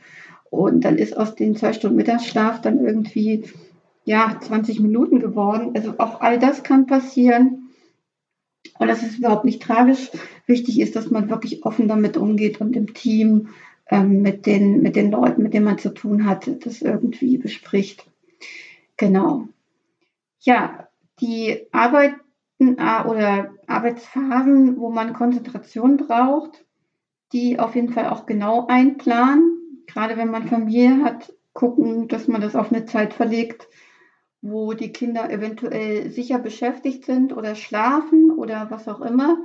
Und 0.51 0.85
dann 0.85 0.97
ist 0.97 1.17
aus 1.17 1.35
den 1.35 1.57
zwei 1.57 1.73
Stunden 1.73 1.97
Mittagsschlaf 1.97 2.61
dann 2.61 2.79
irgendwie 2.79 3.43
ja 4.05 4.39
20 4.41 4.79
Minuten 4.79 5.19
geworden. 5.19 5.73
Also 5.75 5.95
auch 5.99 6.21
all 6.21 6.39
das 6.39 6.63
kann 6.63 6.87
passieren. 6.87 7.71
Und 8.79 8.87
das 8.87 9.03
ist 9.03 9.19
überhaupt 9.19 9.45
nicht 9.45 9.61
tragisch. 9.61 10.13
Wichtig 10.47 10.79
ist, 10.79 10.95
dass 10.95 11.11
man 11.11 11.29
wirklich 11.29 11.65
offen 11.65 11.89
damit 11.89 12.17
umgeht 12.17 12.61
und 12.61 12.77
im 12.77 12.95
Team 12.95 13.49
ähm, 13.91 14.23
mit, 14.23 14.47
den, 14.47 14.81
mit 14.81 14.97
den 14.97 15.11
Leuten, 15.11 15.43
mit 15.43 15.53
denen 15.53 15.65
man 15.65 15.79
zu 15.79 15.91
tun 15.93 16.25
hat, 16.25 16.49
das 16.65 16.81
irgendwie 16.81 17.39
bespricht. 17.39 18.07
Genau. 18.97 19.49
Ja, 20.41 20.89
die 21.21 21.67
Arbeit 21.73 22.15
oder 22.59 23.55
Arbeitsphasen, 23.67 24.79
wo 24.79 24.91
man 24.91 25.15
Konzentration 25.15 25.97
braucht, 25.97 26.65
die 27.33 27.59
auf 27.59 27.75
jeden 27.75 27.93
Fall 27.93 28.09
auch 28.09 28.27
genau 28.27 28.67
einplanen. 28.67 29.85
Gerade 29.87 30.17
wenn 30.17 30.31
man 30.31 30.47
Familie 30.47 31.03
hat, 31.03 31.33
gucken, 31.53 32.07
dass 32.09 32.29
man 32.29 32.41
das 32.41 32.55
auf 32.55 32.71
eine 32.71 32.85
Zeit 32.85 33.15
verlegt, 33.15 33.69
wo 34.43 34.73
die 34.73 34.93
Kinder 34.93 35.31
eventuell 35.31 36.11
sicher 36.11 36.39
beschäftigt 36.39 37.05
sind 37.05 37.35
oder 37.35 37.55
schlafen 37.55 38.31
oder 38.31 38.71
was 38.71 38.89
auch 38.89 39.01
immer. 39.01 39.39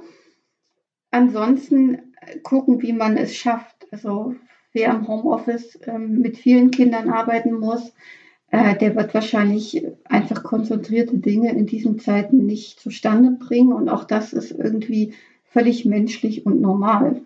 Ansonsten 1.11 2.04
gucken, 2.43 2.81
wie 2.81 2.93
man 2.93 3.17
es 3.17 3.35
schafft. 3.35 3.87
Also 3.91 4.35
wer 4.73 4.91
im 4.91 5.07
Homeoffice 5.07 5.79
ähm, 5.85 6.19
mit 6.19 6.37
vielen 6.37 6.71
Kindern 6.71 7.09
arbeiten 7.09 7.53
muss, 7.53 7.93
äh, 8.51 8.75
der 8.77 8.95
wird 8.95 9.13
wahrscheinlich 9.13 9.85
einfach 10.05 10.43
konzentrierte 10.43 11.17
Dinge 11.17 11.51
in 11.51 11.65
diesen 11.65 11.99
Zeiten 11.99 12.45
nicht 12.45 12.79
zustande 12.79 13.31
bringen. 13.31 13.73
Und 13.73 13.89
auch 13.89 14.03
das 14.03 14.33
ist 14.33 14.51
irgendwie 14.51 15.13
völlig 15.45 15.85
menschlich 15.85 16.45
und 16.45 16.61
normal. 16.61 17.21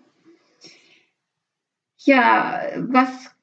Ja, 1.98 2.60
was 2.78 3.34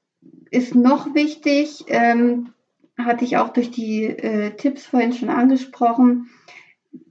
ist 0.50 0.76
noch 0.76 1.14
wichtig? 1.14 1.86
Ähm, 1.88 2.54
hatte 2.98 3.26
ich 3.26 3.38
auch 3.38 3.50
durch 3.50 3.70
die 3.70 4.06
äh, 4.06 4.52
Tipps 4.56 4.86
vorhin 4.86 5.14
schon 5.14 5.30
angesprochen. 5.30 6.30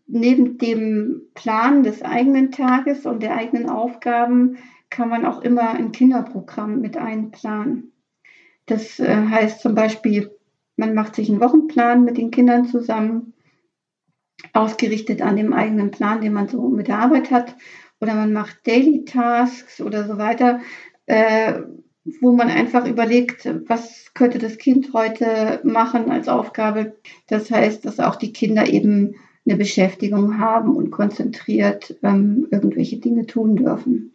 Neben 0.07 0.59
dem 0.59 1.23
Plan 1.35 1.83
des 1.83 2.03
eigenen 2.03 2.53
Tages 2.53 3.07
und 3.07 3.23
der 3.23 3.37
eigenen 3.37 3.69
Aufgaben 3.69 4.59
kann 4.88 5.09
man 5.09 5.25
auch 5.27 5.42
immer 5.42 5.71
ein 5.71 5.90
Kinderprogramm 5.92 6.81
mit 6.81 6.97
einplanen. 6.97 7.92
Das 8.66 9.01
äh, 9.01 9.27
heißt 9.29 9.61
zum 9.61 9.75
Beispiel, 9.75 10.31
man 10.77 10.95
macht 10.95 11.16
sich 11.16 11.29
einen 11.29 11.40
Wochenplan 11.40 12.05
mit 12.05 12.19
den 12.19 12.31
Kindern 12.31 12.66
zusammen, 12.66 13.33
ausgerichtet 14.53 15.23
an 15.23 15.37
dem 15.37 15.53
eigenen 15.53 15.90
Plan, 15.90 16.21
den 16.21 16.33
man 16.33 16.49
so 16.49 16.69
mit 16.69 16.88
der 16.88 16.99
Arbeit 16.99 17.31
hat, 17.31 17.57
oder 18.01 18.14
man 18.14 18.33
macht 18.33 18.66
Daily 18.66 19.05
Tasks 19.05 19.81
oder 19.81 20.07
so 20.07 20.19
weiter, 20.19 20.61
äh, 21.07 21.62
wo 22.21 22.33
man 22.33 22.49
einfach 22.49 22.87
überlegt, 22.87 23.49
was 23.66 24.12
könnte 24.14 24.38
das 24.38 24.59
Kind 24.59 24.92
heute 24.92 25.61
machen 25.64 26.11
als 26.11 26.29
Aufgabe. 26.29 26.97
Das 27.27 27.51
heißt, 27.51 27.85
dass 27.85 27.99
auch 27.99 28.16
die 28.16 28.33
Kinder 28.33 28.69
eben 28.69 29.16
eine 29.47 29.57
Beschäftigung 29.57 30.39
haben 30.39 30.75
und 30.75 30.91
konzentriert 30.91 31.97
ähm, 32.03 32.49
irgendwelche 32.51 32.99
Dinge 32.99 33.27
tun 33.27 33.57
dürfen. 33.57 34.13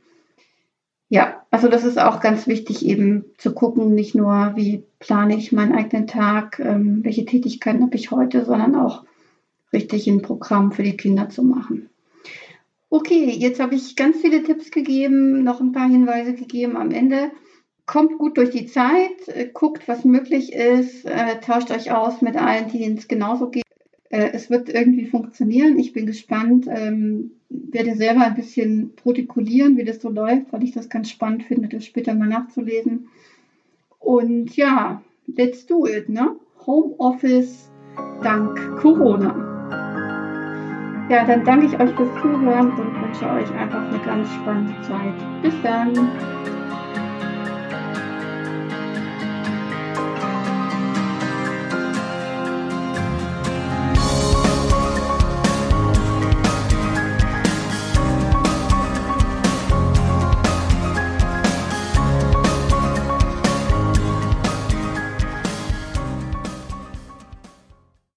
Ja, 1.10 1.46
also 1.52 1.68
das 1.68 1.84
ist 1.84 2.00
auch 2.00 2.22
ganz 2.22 2.48
wichtig, 2.48 2.86
eben 2.86 3.26
zu 3.38 3.54
gucken, 3.54 3.94
nicht 3.94 4.16
nur, 4.16 4.54
wie 4.56 4.84
plane 5.00 5.36
ich 5.36 5.52
meinen 5.52 5.74
eigenen 5.74 6.08
Tag, 6.08 6.60
ähm, 6.60 7.04
welche 7.04 7.26
Tätigkeiten 7.26 7.82
habe 7.82 7.98
ich 7.98 8.12
heute, 8.12 8.46
sondern 8.46 8.76
auch 8.76 9.04
richtig 9.74 10.08
ein 10.08 10.22
Programm 10.22 10.72
für 10.72 10.84
die 10.84 10.96
Kinder 10.96 11.30
zu 11.30 11.44
machen. 11.44 11.90
Okay, 12.90 13.30
jetzt 13.30 13.60
habe 13.60 13.76
ich 13.76 13.96
ganz 13.96 14.18
viele 14.18 14.44
Tipps 14.44 14.72
gegeben, 14.72 15.44
noch 15.44 15.62
ein 15.62 15.72
paar 15.72 15.90
Hinweise 15.90 16.34
gegeben 16.34 16.76
am 16.76 16.92
Ende. 16.92 17.32
Kommt 17.86 18.18
gut 18.18 18.38
durch 18.38 18.52
die 18.52 18.68
Zeit, 18.68 19.28
äh, 19.28 19.50
guckt, 19.54 19.88
was 19.88 20.06
möglich 20.06 20.54
ist, 20.54 21.06
äh, 21.06 21.40
tauscht 21.42 21.72
euch 21.72 21.92
aus 21.92 22.22
mit 22.22 22.36
allen, 22.36 22.70
denen 22.70 22.98
es 22.98 23.08
genauso 23.08 23.50
geht. 23.50 23.64
Äh, 24.12 24.32
es 24.34 24.50
wird 24.50 24.70
irgendwie 24.70 25.06
funktionieren. 25.06 25.80
Ich 25.80 25.94
bin 25.94 26.06
gespannt. 26.06 26.68
Ähm, 26.70 27.32
werde 27.50 27.96
selber 27.96 28.22
ein 28.22 28.36
bisschen 28.36 28.94
protokollieren, 28.96 29.78
wie 29.78 29.84
das 29.84 30.02
so 30.02 30.10
läuft, 30.10 30.54
weil 30.54 30.64
ich 30.64 30.72
das 30.72 30.90
ganz 30.90 31.10
spannend 31.10 31.44
finde, 31.44 31.68
das 31.68 31.86
später 31.86 32.14
mal 32.14 32.28
nachzulesen. 32.28 33.08
Und 34.00 34.56
ja, 34.56 35.02
let's 35.28 35.66
do 35.66 35.86
it, 35.86 36.10
ne? 36.10 36.36
Homeoffice 36.66 37.70
dank 38.22 38.58
Corona. 38.78 39.48
Ja, 41.10 41.26
dann 41.26 41.44
danke 41.44 41.66
ich 41.66 41.74
euch 41.74 41.90
fürs 41.96 42.22
Zuhören 42.22 42.72
und 42.72 43.02
wünsche 43.02 43.30
euch 43.30 43.52
einfach 43.54 43.92
eine 43.92 44.00
ganz 44.06 44.30
spannende 44.30 44.76
Zeit. 44.82 45.42
Bis 45.42 45.54
dann. 45.62 45.92